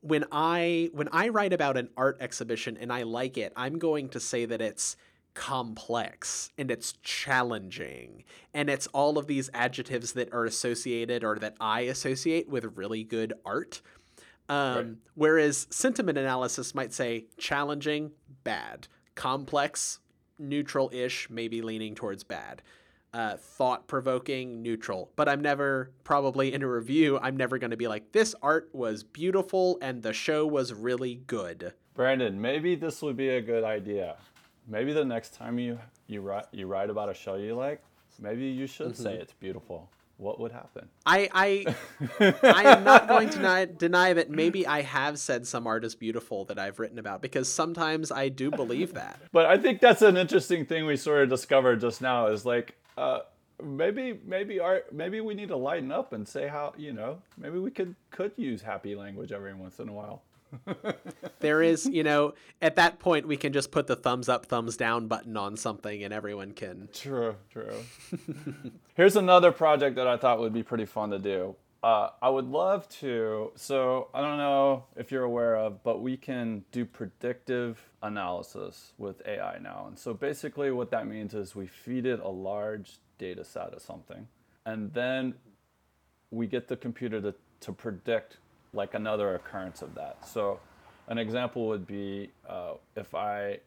when 0.07 0.25
I 0.31 0.89
when 0.93 1.09
I 1.11 1.29
write 1.29 1.53
about 1.53 1.77
an 1.77 1.89
art 1.97 2.17
exhibition 2.21 2.77
and 2.77 2.91
I 2.91 3.03
like 3.03 3.37
it, 3.37 3.53
I'm 3.55 3.77
going 3.77 4.09
to 4.09 4.19
say 4.19 4.45
that 4.45 4.61
it's 4.61 4.95
complex 5.33 6.49
and 6.57 6.71
it's 6.71 6.93
challenging 7.03 8.23
and 8.53 8.69
it's 8.69 8.87
all 8.87 9.19
of 9.19 9.27
these 9.27 9.51
adjectives 9.53 10.13
that 10.13 10.33
are 10.33 10.45
associated 10.45 11.23
or 11.23 11.37
that 11.37 11.55
I 11.59 11.81
associate 11.81 12.49
with 12.49 12.65
really 12.75 13.03
good 13.03 13.33
art. 13.45 13.81
Um, 14.49 14.75
right. 14.75 14.87
Whereas 15.15 15.67
sentiment 15.69 16.17
analysis 16.17 16.73
might 16.73 16.93
say 16.93 17.25
challenging, 17.37 18.11
bad, 18.43 18.87
complex, 19.13 19.99
neutral 20.39 20.89
ish, 20.93 21.29
maybe 21.29 21.61
leaning 21.61 21.95
towards 21.95 22.23
bad 22.23 22.61
uh, 23.17 23.35
thought 23.35 23.87
provoking, 23.87 24.61
neutral. 24.61 25.09
But 25.15 25.27
I'm 25.27 25.41
never, 25.41 25.91
probably 26.03 26.53
in 26.53 26.61
a 26.61 26.67
review, 26.67 27.17
I'm 27.19 27.35
never 27.35 27.57
going 27.57 27.71
to 27.71 27.77
be 27.77 27.87
like, 27.87 28.11
this 28.11 28.35
art 28.43 28.69
was 28.73 29.03
beautiful 29.03 29.79
and 29.81 30.03
the 30.03 30.13
show 30.13 30.45
was 30.45 30.71
really 30.71 31.15
good. 31.25 31.73
Brandon, 31.95 32.39
maybe 32.39 32.75
this 32.75 33.01
would 33.01 33.17
be 33.17 33.29
a 33.29 33.41
good 33.41 33.63
idea. 33.63 34.17
maybe 34.67 34.93
the 34.93 35.05
next 35.05 35.33
time 35.33 35.57
you 35.57 35.79
you 36.05 36.21
write 36.21 36.45
you 36.51 36.67
write 36.67 36.89
about 36.89 37.09
a 37.09 37.13
show 37.13 37.35
you 37.35 37.55
like, 37.55 37.81
maybe 38.19 38.45
you 38.45 38.67
should 38.67 38.95
say 38.95 39.15
it's 39.15 39.33
beautiful. 39.33 39.89
What 40.17 40.39
would 40.39 40.51
happen? 40.51 40.89
I 41.05 41.29
I 41.33 41.75
I 42.41 42.63
am 42.75 42.83
not 42.83 43.07
going 43.07 43.29
to 43.29 43.37
deny, 43.37 43.65
deny 43.65 44.13
that 44.13 44.29
maybe 44.31 44.65
I 44.65 44.81
have 44.81 45.19
said 45.19 45.45
some 45.45 45.67
art 45.67 45.85
is 45.85 45.95
beautiful 45.95 46.45
that 46.45 46.57
I've 46.57 46.79
written 46.79 46.97
about 46.97 47.21
because 47.21 47.47
sometimes 47.51 48.11
I 48.11 48.29
do 48.29 48.49
believe 48.49 48.93
that. 48.95 49.19
But 49.31 49.45
I 49.45 49.57
think 49.57 49.79
that's 49.79 50.01
an 50.01 50.17
interesting 50.17 50.65
thing 50.65 50.85
we 50.85 50.97
sort 50.97 51.23
of 51.23 51.29
discovered 51.29 51.81
just 51.81 52.01
now 52.01 52.27
is 52.27 52.45
like 52.45 52.75
uh, 52.97 53.19
maybe 53.63 54.19
maybe 54.25 54.59
art 54.59 54.93
maybe 54.93 55.21
we 55.21 55.33
need 55.33 55.49
to 55.49 55.57
lighten 55.57 55.91
up 55.91 56.13
and 56.13 56.27
say 56.27 56.47
how 56.47 56.73
you 56.77 56.93
know 56.93 57.19
maybe 57.37 57.57
we 57.59 57.71
could 57.71 57.95
could 58.11 58.31
use 58.35 58.61
happy 58.61 58.95
language 58.95 59.31
every 59.31 59.53
once 59.53 59.79
in 59.79 59.89
a 59.89 59.93
while. 59.93 60.23
there 61.39 61.61
is, 61.61 61.85
you 61.85 62.03
know, 62.03 62.33
at 62.61 62.77
that 62.77 62.99
point 62.99 63.27
we 63.27 63.35
can 63.35 63.53
just 63.53 63.71
put 63.71 63.87
the 63.87 63.97
thumbs 63.97 64.29
up, 64.29 64.45
thumbs 64.45 64.77
down 64.77 65.07
button 65.07 65.35
on 65.35 65.57
something 65.57 66.03
and 66.03 66.13
everyone 66.13 66.51
can. 66.51 66.87
True, 66.93 67.35
true. 67.51 67.83
Here's 68.95 69.15
another 69.15 69.51
project 69.51 69.97
that 69.97 70.07
I 70.07 70.17
thought 70.17 70.39
would 70.39 70.53
be 70.53 70.63
pretty 70.63 70.85
fun 70.85 71.09
to 71.11 71.19
do. 71.19 71.55
Uh, 71.83 72.09
I 72.21 72.29
would 72.29 72.47
love 72.49 72.89
to. 72.99 73.51
So, 73.55 74.09
I 74.13 74.21
don't 74.21 74.37
know 74.37 74.85
if 74.95 75.11
you're 75.11 75.23
aware 75.23 75.55
of, 75.55 75.83
but 75.83 76.01
we 76.01 76.17
can 76.17 76.63
do 76.71 76.85
predictive 76.85 77.79
analysis 78.01 78.93
with 78.97 79.21
AI 79.27 79.59
now. 79.59 79.85
And 79.87 79.97
so, 79.97 80.13
basically, 80.13 80.71
what 80.71 80.89
that 80.91 81.07
means 81.07 81.33
is 81.33 81.55
we 81.55 81.67
feed 81.67 82.05
it 82.05 82.19
a 82.19 82.29
large 82.29 82.97
data 83.19 83.43
set 83.43 83.73
of 83.73 83.81
something, 83.81 84.27
and 84.65 84.91
then 84.93 85.35
we 86.31 86.47
get 86.47 86.67
the 86.67 86.77
computer 86.77 87.21
to, 87.21 87.35
to 87.61 87.71
predict 87.71 88.37
like 88.73 88.95
another 88.95 89.35
occurrence 89.35 89.81
of 89.81 89.93
that. 89.95 90.27
So, 90.27 90.59
an 91.07 91.19
example 91.19 91.67
would 91.67 91.85
be 91.85 92.31
uh, 92.49 92.73
if 92.95 93.13
I, 93.13 93.59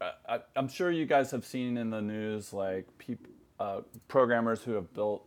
I, 0.00 0.40
am 0.54 0.68
sure 0.68 0.90
you 0.90 1.04
guys 1.04 1.30
have 1.32 1.44
seen 1.44 1.76
in 1.76 1.90
the 1.90 2.00
news 2.00 2.52
like 2.52 2.86
peop, 2.96 3.26
uh, 3.58 3.80
programmers 4.08 4.62
who 4.62 4.72
have 4.72 4.92
built 4.94 5.24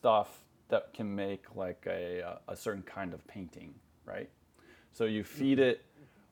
stuff 0.00 0.43
that 0.68 0.92
can 0.94 1.14
make 1.14 1.44
like 1.54 1.84
a, 1.86 2.38
a 2.48 2.56
certain 2.56 2.82
kind 2.82 3.12
of 3.12 3.26
painting, 3.26 3.74
right? 4.06 4.30
So 4.92 5.04
you 5.04 5.24
feed 5.24 5.58
it 5.58 5.84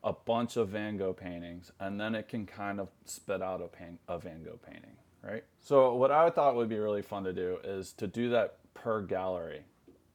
a 0.03 0.13
bunch 0.13 0.57
of 0.57 0.69
Van 0.69 0.97
Gogh 0.97 1.13
paintings, 1.13 1.71
and 1.79 1.99
then 1.99 2.15
it 2.15 2.27
can 2.27 2.45
kind 2.45 2.79
of 2.79 2.89
spit 3.05 3.41
out 3.41 3.61
a, 3.61 4.13
a 4.13 4.19
Van 4.19 4.43
Gogh 4.43 4.59
painting, 4.65 4.97
right? 5.23 5.43
So 5.61 5.95
what 5.95 6.11
I 6.11 6.29
thought 6.29 6.55
would 6.55 6.69
be 6.69 6.77
really 6.77 7.01
fun 7.01 7.23
to 7.23 7.33
do 7.33 7.57
is 7.63 7.93
to 7.93 8.07
do 8.07 8.29
that 8.31 8.57
per 8.73 9.01
gallery. 9.01 9.63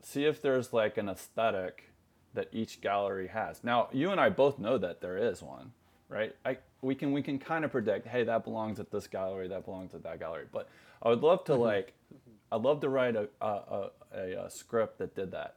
See 0.02 0.24
if 0.24 0.42
there's 0.42 0.72
like 0.72 0.98
an 0.98 1.08
aesthetic 1.08 1.90
that 2.34 2.48
each 2.52 2.80
gallery 2.80 3.28
has. 3.28 3.64
Now, 3.64 3.88
you 3.92 4.10
and 4.10 4.20
I 4.20 4.28
both 4.28 4.58
know 4.58 4.78
that 4.78 5.00
there 5.00 5.16
is 5.16 5.42
one, 5.42 5.72
right? 6.08 6.34
I, 6.44 6.58
we 6.82 6.94
can 6.94 7.12
we 7.12 7.22
can 7.22 7.38
kind 7.38 7.64
of 7.64 7.72
predict, 7.72 8.06
hey, 8.06 8.24
that 8.24 8.44
belongs 8.44 8.78
at 8.78 8.90
this 8.90 9.06
gallery, 9.06 9.48
that 9.48 9.64
belongs 9.64 9.94
at 9.94 10.02
that 10.02 10.20
gallery. 10.20 10.46
But 10.52 10.68
I 11.02 11.08
would 11.08 11.22
love 11.22 11.44
to 11.44 11.52
mm-hmm. 11.52 11.62
like, 11.62 11.94
I'd 12.50 12.62
love 12.62 12.80
to 12.80 12.88
write 12.88 13.16
a 13.16 13.28
a, 13.40 13.90
a 14.12 14.44
a, 14.44 14.50
script 14.50 14.98
that 14.98 15.14
did 15.14 15.30
that, 15.32 15.56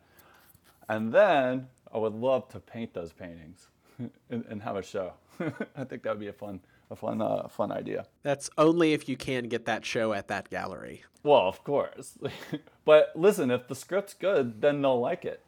and 0.90 1.14
then 1.14 1.68
I 1.94 1.98
would 1.98 2.14
love 2.14 2.50
to 2.50 2.60
paint 2.60 2.94
those 2.94 3.12
paintings 3.12 3.68
and, 4.30 4.46
and 4.50 4.62
have 4.62 4.76
a 4.76 4.84
show. 4.84 5.14
I 5.76 5.84
think 5.84 6.04
that 6.04 6.10
would 6.10 6.20
be 6.20 6.28
a 6.28 6.34
fun 6.34 6.60
a 6.90 6.96
fun 6.96 7.22
uh, 7.22 7.48
fun 7.48 7.72
idea. 7.72 8.06
That's 8.24 8.50
only 8.58 8.94
if 8.94 9.08
you 9.08 9.18
can 9.18 9.46
get 9.46 9.66
that 9.66 9.86
show 9.86 10.14
at 10.14 10.28
that 10.28 10.50
gallery. 10.50 11.04
Well, 11.24 11.48
of 11.48 11.64
course. 11.64 12.18
but 12.86 13.12
listen, 13.16 13.52
if 13.52 13.68
the 13.68 13.76
script's 13.76 14.14
good, 14.14 14.62
then 14.62 14.82
they'll 14.82 15.00
like 15.00 15.26
it 15.26 15.42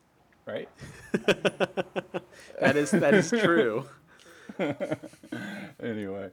right? 0.46 0.70
that 2.60 2.76
is 2.76 2.92
that 2.92 3.14
is 3.14 3.30
true. 3.30 3.86
anyway, 5.84 6.30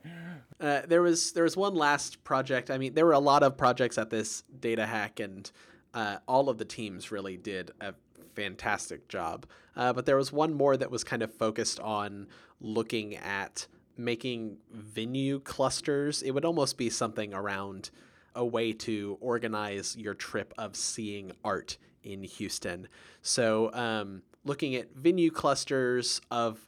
uh, 0.61 0.83
there 0.87 1.03
was 1.03 1.33
there 1.33 1.45
was 1.45 1.57
one 1.57 1.75
last 1.75 2.23
project. 2.25 2.71
I 2.71 2.79
mean, 2.79 2.95
there 2.95 3.07
were 3.07 3.13
a 3.13 3.19
lot 3.19 3.43
of 3.43 3.57
projects 3.57 3.99
at 3.99 4.11
this 4.11 4.43
data 4.61 4.87
hack, 4.87 5.21
and 5.21 5.51
uh, 5.95 6.19
all 6.27 6.49
of 6.49 6.59
the 6.59 6.65
teams 6.65 7.11
really 7.11 7.37
did 7.37 7.71
a 7.81 7.95
fantastic 8.35 9.09
job. 9.09 9.47
Uh, 9.77 9.93
but 9.93 10.07
there 10.07 10.17
was 10.17 10.33
one 10.33 10.53
more 10.53 10.77
that 10.77 10.91
was 10.91 11.05
kind 11.05 11.23
of 11.23 11.33
focused 11.33 11.81
on 11.81 12.27
looking 12.61 13.17
at 13.17 13.67
making 13.97 14.57
venue 14.73 15.41
clusters. 15.41 16.23
It 16.23 16.33
would 16.33 16.45
almost 16.45 16.79
be 16.79 16.91
something 16.91 17.35
around 17.35 17.91
a 18.35 18.45
way 18.45 18.73
to 18.73 19.19
organize 19.21 19.97
your 19.97 20.15
trip 20.15 20.55
of 20.57 20.77
seeing 20.77 21.33
art 21.45 21.79
in 22.03 22.23
Houston. 22.23 22.89
So, 23.23 23.73
um, 23.75 24.23
looking 24.45 24.75
at 24.75 24.95
venue 24.95 25.31
clusters 25.31 26.21
of 26.31 26.67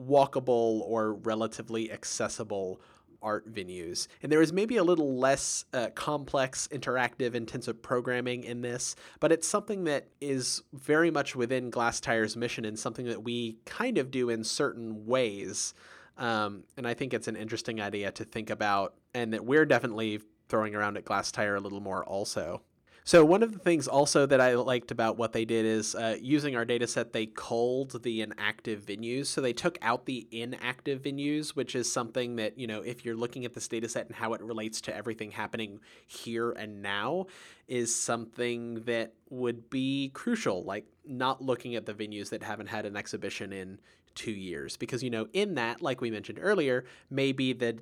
walkable 0.00 0.80
or 0.82 1.14
relatively 1.14 1.90
accessible 1.92 2.80
art 3.22 3.52
venues. 3.52 4.06
And 4.22 4.32
there 4.32 4.42
is 4.42 4.52
maybe 4.52 4.76
a 4.76 4.84
little 4.84 5.18
less 5.18 5.64
uh, 5.72 5.88
complex, 5.94 6.68
interactive, 6.72 7.34
intensive 7.34 7.82
programming 7.82 8.44
in 8.44 8.62
this, 8.62 8.96
but 9.20 9.32
it's 9.32 9.46
something 9.46 9.84
that 9.84 10.08
is 10.20 10.62
very 10.72 11.10
much 11.10 11.36
within 11.36 11.70
Glasstire's 11.70 12.36
mission 12.36 12.64
and 12.64 12.78
something 12.78 13.06
that 13.06 13.22
we 13.22 13.58
kind 13.66 13.98
of 13.98 14.10
do 14.10 14.30
in 14.30 14.44
certain 14.44 15.06
ways. 15.06 15.74
Um, 16.16 16.64
and 16.76 16.86
I 16.86 16.94
think 16.94 17.14
it's 17.14 17.28
an 17.28 17.36
interesting 17.36 17.80
idea 17.80 18.10
to 18.12 18.24
think 18.24 18.50
about, 18.50 18.94
and 19.14 19.32
that 19.32 19.44
we're 19.44 19.66
definitely 19.66 20.20
throwing 20.48 20.74
around 20.74 20.96
at 20.96 21.04
Glasstire 21.04 21.56
a 21.56 21.60
little 21.60 21.80
more 21.80 22.04
also. 22.04 22.62
So 23.10 23.24
one 23.24 23.42
of 23.42 23.52
the 23.52 23.58
things 23.58 23.88
also 23.88 24.24
that 24.26 24.40
I 24.40 24.54
liked 24.54 24.92
about 24.92 25.16
what 25.16 25.32
they 25.32 25.44
did 25.44 25.66
is 25.66 25.96
uh, 25.96 26.16
using 26.20 26.54
our 26.54 26.64
data 26.64 26.86
set, 26.86 27.12
they 27.12 27.26
culled 27.26 28.04
the 28.04 28.22
inactive 28.22 28.86
venues. 28.86 29.26
So 29.26 29.40
they 29.40 29.52
took 29.52 29.78
out 29.82 30.06
the 30.06 30.28
inactive 30.30 31.02
venues, 31.02 31.48
which 31.56 31.74
is 31.74 31.92
something 31.92 32.36
that, 32.36 32.56
you 32.56 32.68
know, 32.68 32.82
if 32.82 33.04
you're 33.04 33.16
looking 33.16 33.44
at 33.44 33.52
this 33.52 33.66
data 33.66 33.88
set 33.88 34.06
and 34.06 34.14
how 34.14 34.32
it 34.34 34.40
relates 34.40 34.80
to 34.82 34.96
everything 34.96 35.32
happening 35.32 35.80
here 36.06 36.52
and 36.52 36.82
now, 36.82 37.26
is 37.66 37.92
something 37.92 38.82
that 38.84 39.12
would 39.28 39.68
be 39.70 40.12
crucial, 40.14 40.62
like 40.62 40.86
not 41.04 41.42
looking 41.42 41.74
at 41.74 41.86
the 41.86 41.94
venues 41.94 42.30
that 42.30 42.44
haven't 42.44 42.68
had 42.68 42.86
an 42.86 42.96
exhibition 42.96 43.52
in 43.52 43.80
two 44.14 44.30
years. 44.30 44.76
Because, 44.76 45.02
you 45.02 45.10
know, 45.10 45.26
in 45.32 45.56
that, 45.56 45.82
like 45.82 46.00
we 46.00 46.12
mentioned 46.12 46.38
earlier, 46.40 46.84
maybe 47.10 47.54
the 47.54 47.80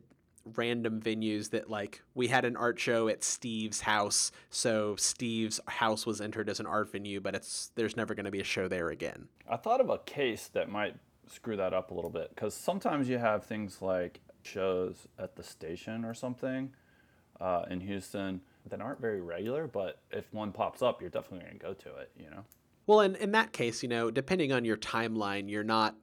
random 0.57 1.01
venues 1.01 1.51
that 1.51 1.69
like 1.69 2.03
we 2.15 2.29
had 2.29 2.45
an 2.45 2.57
art 2.57 2.79
show 2.79 3.09
at 3.09 3.23
Steve's 3.25 3.83
house, 3.83 4.31
so 4.51 4.97
Steve's 4.97 5.61
house 5.67 6.07
was 6.07 6.21
entered 6.21 6.49
as 6.49 6.61
an 6.61 6.67
art 6.67 6.93
venue, 6.93 7.21
but 7.21 7.35
it's 7.35 7.71
there's 7.75 7.97
never 7.97 8.15
going 8.15 8.25
to 8.25 8.31
be 8.31 8.41
a 8.41 8.45
show 8.45 8.69
there 8.69 8.89
again. 8.91 9.29
I 9.49 9.57
thought 9.57 9.81
of 9.81 9.91
a 9.91 9.99
case 9.99 10.49
that 10.49 10.71
might 10.71 10.97
screw 11.27 11.57
that 11.57 11.75
up 11.75 11.91
a 11.91 11.95
little 11.95 12.11
bit 12.11 12.31
because 12.35 12.55
sometimes 12.55 13.09
you 13.09 13.19
have 13.19 13.45
things 13.45 13.83
like 13.83 14.21
shows 14.43 15.07
at 15.19 15.37
the 15.37 15.43
station 15.43 16.05
or 16.05 16.15
something 16.15 16.73
uh, 17.41 17.65
in 17.71 17.81
Houston 17.81 18.41
that 18.69 18.81
aren't 18.81 19.01
very 19.01 19.21
regular, 19.21 19.67
but 19.67 20.01
if 20.11 20.33
one 20.33 20.53
pops 20.53 20.83
up, 20.83 21.01
you're 21.01 21.11
definitely 21.11 21.47
going 21.47 21.59
to 21.59 21.65
go 21.65 21.75
to 21.75 21.97
it, 21.97 22.11
you 22.19 22.31
know. 22.31 22.45
Well, 22.87 23.01
in, 23.01 23.17
in 23.17 23.33
that 23.33 23.53
case, 23.53 23.83
you 23.83 23.89
know, 23.89 24.11
depending 24.11 24.53
on 24.53 24.65
your 24.65 24.77
timeline, 24.77 25.51
you're 25.51 25.65
not 25.65 25.95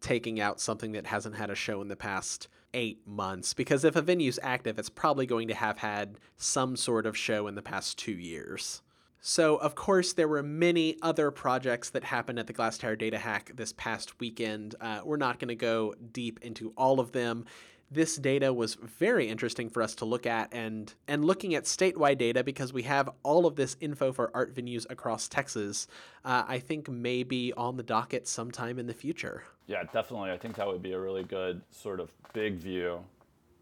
taking 0.00 0.40
out 0.40 0.60
something 0.60 0.92
that 0.92 1.06
hasn't 1.06 1.34
had 1.34 1.50
a 1.50 1.54
show 1.54 1.80
in 1.80 1.88
the 1.88 1.96
past 1.96 2.48
eight 2.74 3.06
months 3.06 3.54
because 3.54 3.84
if 3.84 3.96
a 3.96 4.02
venue's 4.02 4.38
active, 4.42 4.78
it's 4.78 4.88
probably 4.88 5.26
going 5.26 5.48
to 5.48 5.54
have 5.54 5.78
had 5.78 6.18
some 6.36 6.76
sort 6.76 7.06
of 7.06 7.16
show 7.16 7.46
in 7.46 7.54
the 7.54 7.62
past 7.62 7.98
two 7.98 8.12
years. 8.12 8.82
So, 9.20 9.56
of 9.56 9.74
course, 9.74 10.12
there 10.12 10.28
were 10.28 10.42
many 10.42 10.96
other 11.02 11.32
projects 11.32 11.90
that 11.90 12.04
happened 12.04 12.38
at 12.38 12.46
the 12.46 12.52
Glasstire 12.52 12.96
Data 12.96 13.18
Hack 13.18 13.50
this 13.54 13.72
past 13.72 14.20
weekend. 14.20 14.76
Uh, 14.80 15.00
we're 15.04 15.16
not 15.16 15.40
going 15.40 15.48
to 15.48 15.56
go 15.56 15.94
deep 16.12 16.38
into 16.42 16.72
all 16.76 17.00
of 17.00 17.10
them. 17.10 17.44
This 17.90 18.16
data 18.16 18.52
was 18.52 18.74
very 18.74 19.28
interesting 19.28 19.68
for 19.68 19.80
us 19.80 19.94
to 19.96 20.04
look 20.04 20.26
at, 20.26 20.52
and 20.52 20.92
and 21.06 21.24
looking 21.24 21.54
at 21.54 21.64
statewide 21.64 22.18
data 22.18 22.42
because 22.42 22.72
we 22.72 22.82
have 22.82 23.08
all 23.22 23.46
of 23.46 23.54
this 23.54 23.76
info 23.80 24.12
for 24.12 24.30
art 24.34 24.54
venues 24.54 24.86
across 24.90 25.28
Texas. 25.28 25.86
Uh, 26.24 26.44
I 26.48 26.58
think 26.58 26.88
may 26.88 27.22
be 27.22 27.52
on 27.56 27.76
the 27.76 27.84
docket 27.84 28.26
sometime 28.26 28.78
in 28.78 28.86
the 28.86 28.94
future. 28.94 29.44
Yeah, 29.68 29.84
definitely. 29.92 30.30
I 30.32 30.38
think 30.38 30.56
that 30.56 30.66
would 30.66 30.82
be 30.82 30.92
a 30.92 31.00
really 31.00 31.22
good 31.22 31.62
sort 31.70 32.00
of 32.00 32.10
big 32.32 32.54
view. 32.56 33.04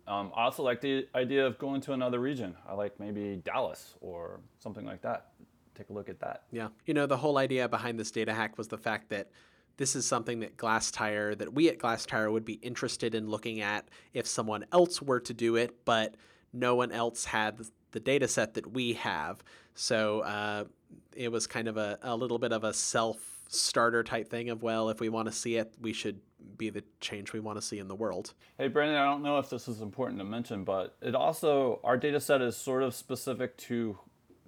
Um, 0.06 0.32
I 0.36 0.44
also 0.44 0.62
like 0.62 0.80
the 0.80 1.06
idea 1.14 1.46
of 1.46 1.58
going 1.58 1.80
to 1.82 1.92
another 1.92 2.18
region. 2.18 2.54
I 2.68 2.74
like 2.74 2.98
maybe 3.00 3.40
Dallas 3.44 3.94
or 4.00 4.40
something 4.58 4.84
like 4.84 5.00
that. 5.02 5.32
Take 5.74 5.88
a 5.88 5.92
look 5.92 6.08
at 6.08 6.20
that. 6.20 6.44
Yeah. 6.50 6.68
You 6.86 6.94
know, 6.94 7.06
the 7.06 7.16
whole 7.16 7.38
idea 7.38 7.68
behind 7.68 7.98
this 7.98 8.10
data 8.10 8.32
hack 8.32 8.58
was 8.58 8.68
the 8.68 8.78
fact 8.78 9.08
that 9.10 9.30
this 9.76 9.96
is 9.96 10.06
something 10.06 10.40
that 10.40 10.56
Glasstire, 10.56 11.36
that 11.38 11.52
we 11.52 11.68
at 11.68 11.78
Glasstire 11.78 12.30
would 12.30 12.44
be 12.44 12.54
interested 12.54 13.14
in 13.14 13.28
looking 13.28 13.60
at 13.60 13.88
if 14.12 14.26
someone 14.26 14.64
else 14.72 15.02
were 15.02 15.20
to 15.20 15.34
do 15.34 15.56
it, 15.56 15.84
but 15.84 16.14
no 16.52 16.74
one 16.74 16.92
else 16.92 17.24
had 17.24 17.60
the 17.90 18.00
data 18.00 18.28
set 18.28 18.54
that 18.54 18.72
we 18.72 18.94
have. 18.94 19.42
So 19.74 20.20
uh, 20.20 20.64
it 21.14 21.30
was 21.30 21.46
kind 21.46 21.68
of 21.68 21.76
a, 21.76 21.98
a 22.02 22.16
little 22.16 22.38
bit 22.38 22.52
of 22.52 22.64
a 22.64 22.72
self 22.72 23.18
starter 23.48 24.02
type 24.02 24.28
thing 24.28 24.50
of 24.50 24.62
well 24.62 24.88
if 24.88 25.00
we 25.00 25.08
want 25.08 25.28
to 25.28 25.32
see 25.32 25.56
it 25.56 25.72
we 25.80 25.92
should 25.92 26.18
be 26.56 26.70
the 26.70 26.82
change 27.00 27.32
we 27.32 27.38
want 27.38 27.56
to 27.56 27.62
see 27.62 27.78
in 27.78 27.86
the 27.86 27.94
world 27.94 28.32
hey 28.58 28.66
brandon 28.66 28.96
i 28.96 29.04
don't 29.04 29.22
know 29.22 29.38
if 29.38 29.48
this 29.48 29.68
is 29.68 29.80
important 29.80 30.18
to 30.18 30.24
mention 30.24 30.64
but 30.64 30.96
it 31.02 31.14
also 31.14 31.78
our 31.84 31.96
data 31.96 32.18
set 32.18 32.40
is 32.40 32.56
sort 32.56 32.82
of 32.82 32.94
specific 32.94 33.56
to 33.56 33.96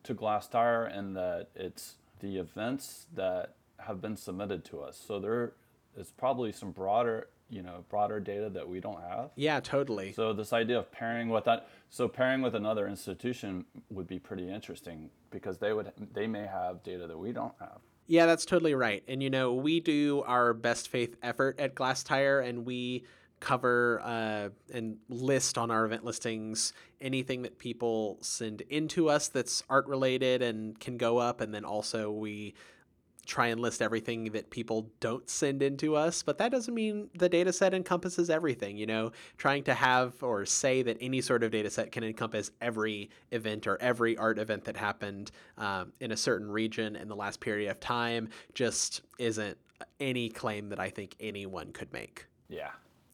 to 0.02 0.14
Glasstire 0.14 0.84
and 0.96 1.16
that 1.16 1.48
it's 1.54 1.96
the 2.20 2.38
events 2.38 3.06
that 3.14 3.56
have 3.78 4.00
been 4.00 4.16
submitted 4.16 4.64
to 4.64 4.80
us 4.80 5.02
so 5.06 5.20
there 5.20 5.52
is 5.96 6.12
probably 6.12 6.52
some 6.52 6.70
broader 6.70 7.28
you 7.48 7.62
know 7.62 7.84
broader 7.88 8.20
data 8.20 8.50
that 8.50 8.68
we 8.68 8.80
don't 8.80 9.00
have. 9.00 9.30
Yeah, 9.36 9.60
totally. 9.60 10.12
So 10.12 10.32
this 10.32 10.52
idea 10.52 10.78
of 10.78 10.90
pairing 10.90 11.28
with 11.28 11.44
that, 11.44 11.68
so 11.90 12.08
pairing 12.08 12.42
with 12.42 12.54
another 12.54 12.88
institution 12.88 13.64
would 13.90 14.06
be 14.06 14.18
pretty 14.18 14.48
interesting 14.48 15.10
because 15.30 15.58
they 15.58 15.72
would 15.72 15.92
they 16.12 16.26
may 16.26 16.46
have 16.46 16.82
data 16.82 17.06
that 17.06 17.18
we 17.18 17.32
don't 17.32 17.54
have. 17.60 17.78
Yeah, 18.08 18.26
that's 18.26 18.44
totally 18.44 18.74
right. 18.74 19.02
And 19.08 19.22
you 19.22 19.30
know, 19.30 19.54
we 19.54 19.80
do 19.80 20.22
our 20.26 20.54
best 20.54 20.88
faith 20.88 21.16
effort 21.22 21.58
at 21.58 21.74
Glasstire, 21.74 22.46
and 22.46 22.64
we 22.64 23.04
cover 23.38 24.00
uh, 24.02 24.48
and 24.72 24.96
list 25.10 25.58
on 25.58 25.70
our 25.70 25.84
event 25.84 26.04
listings 26.04 26.72
anything 27.02 27.42
that 27.42 27.58
people 27.58 28.16
send 28.22 28.62
into 28.62 29.10
us 29.10 29.28
that's 29.28 29.62
art 29.68 29.86
related 29.86 30.40
and 30.40 30.78
can 30.80 30.96
go 30.96 31.18
up, 31.18 31.40
and 31.40 31.54
then 31.54 31.64
also 31.64 32.10
we 32.10 32.54
try 33.26 33.48
and 33.48 33.60
list 33.60 33.82
everything 33.82 34.24
that 34.32 34.50
people 34.50 34.90
don't 35.00 35.28
send 35.28 35.62
into 35.62 35.96
us, 35.96 36.22
but 36.22 36.38
that 36.38 36.50
doesn't 36.50 36.74
mean 36.74 37.10
the 37.14 37.28
data 37.28 37.52
set 37.52 37.74
encompasses 37.74 38.30
everything. 38.30 38.76
You 38.76 38.86
know, 38.86 39.12
trying 39.36 39.64
to 39.64 39.74
have 39.74 40.22
or 40.22 40.46
say 40.46 40.82
that 40.82 40.96
any 41.00 41.20
sort 41.20 41.42
of 41.42 41.50
data 41.50 41.70
set 41.70 41.92
can 41.92 42.04
encompass 42.04 42.50
every 42.60 43.10
event 43.32 43.66
or 43.66 43.76
every 43.80 44.16
art 44.16 44.38
event 44.38 44.64
that 44.64 44.76
happened 44.76 45.30
um, 45.58 45.92
in 46.00 46.12
a 46.12 46.16
certain 46.16 46.50
region 46.50 46.96
in 46.96 47.08
the 47.08 47.16
last 47.16 47.40
period 47.40 47.70
of 47.70 47.80
time 47.80 48.28
just 48.54 49.02
isn't 49.18 49.58
any 50.00 50.28
claim 50.28 50.68
that 50.70 50.80
I 50.80 50.90
think 50.90 51.16
anyone 51.20 51.72
could 51.72 51.92
make. 51.92 52.26
Yeah. 52.48 52.70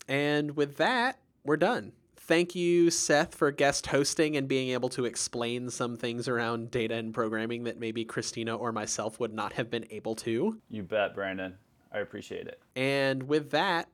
And 0.08 0.56
with 0.56 0.76
that, 0.76 1.18
we're 1.44 1.56
done. 1.56 1.92
Thank 2.24 2.54
you, 2.54 2.90
Seth, 2.90 3.34
for 3.34 3.50
guest 3.50 3.88
hosting 3.88 4.36
and 4.36 4.46
being 4.46 4.68
able 4.68 4.88
to 4.90 5.04
explain 5.04 5.70
some 5.70 5.96
things 5.96 6.28
around 6.28 6.70
data 6.70 6.94
and 6.94 7.12
programming 7.12 7.64
that 7.64 7.80
maybe 7.80 8.04
Christina 8.04 8.56
or 8.56 8.70
myself 8.70 9.18
would 9.18 9.34
not 9.34 9.54
have 9.54 9.70
been 9.70 9.86
able 9.90 10.14
to. 10.16 10.60
You 10.70 10.84
bet, 10.84 11.16
Brandon. 11.16 11.58
I 11.92 11.98
appreciate 11.98 12.46
it. 12.46 12.62
And 12.76 13.24
with 13.24 13.50
that, 13.50 13.88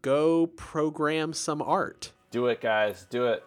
go 0.00 0.46
program 0.46 1.34
some 1.34 1.60
art. 1.60 2.12
Do 2.30 2.46
it, 2.46 2.62
guys. 2.62 3.06
Do 3.10 3.26
it. 3.26 3.44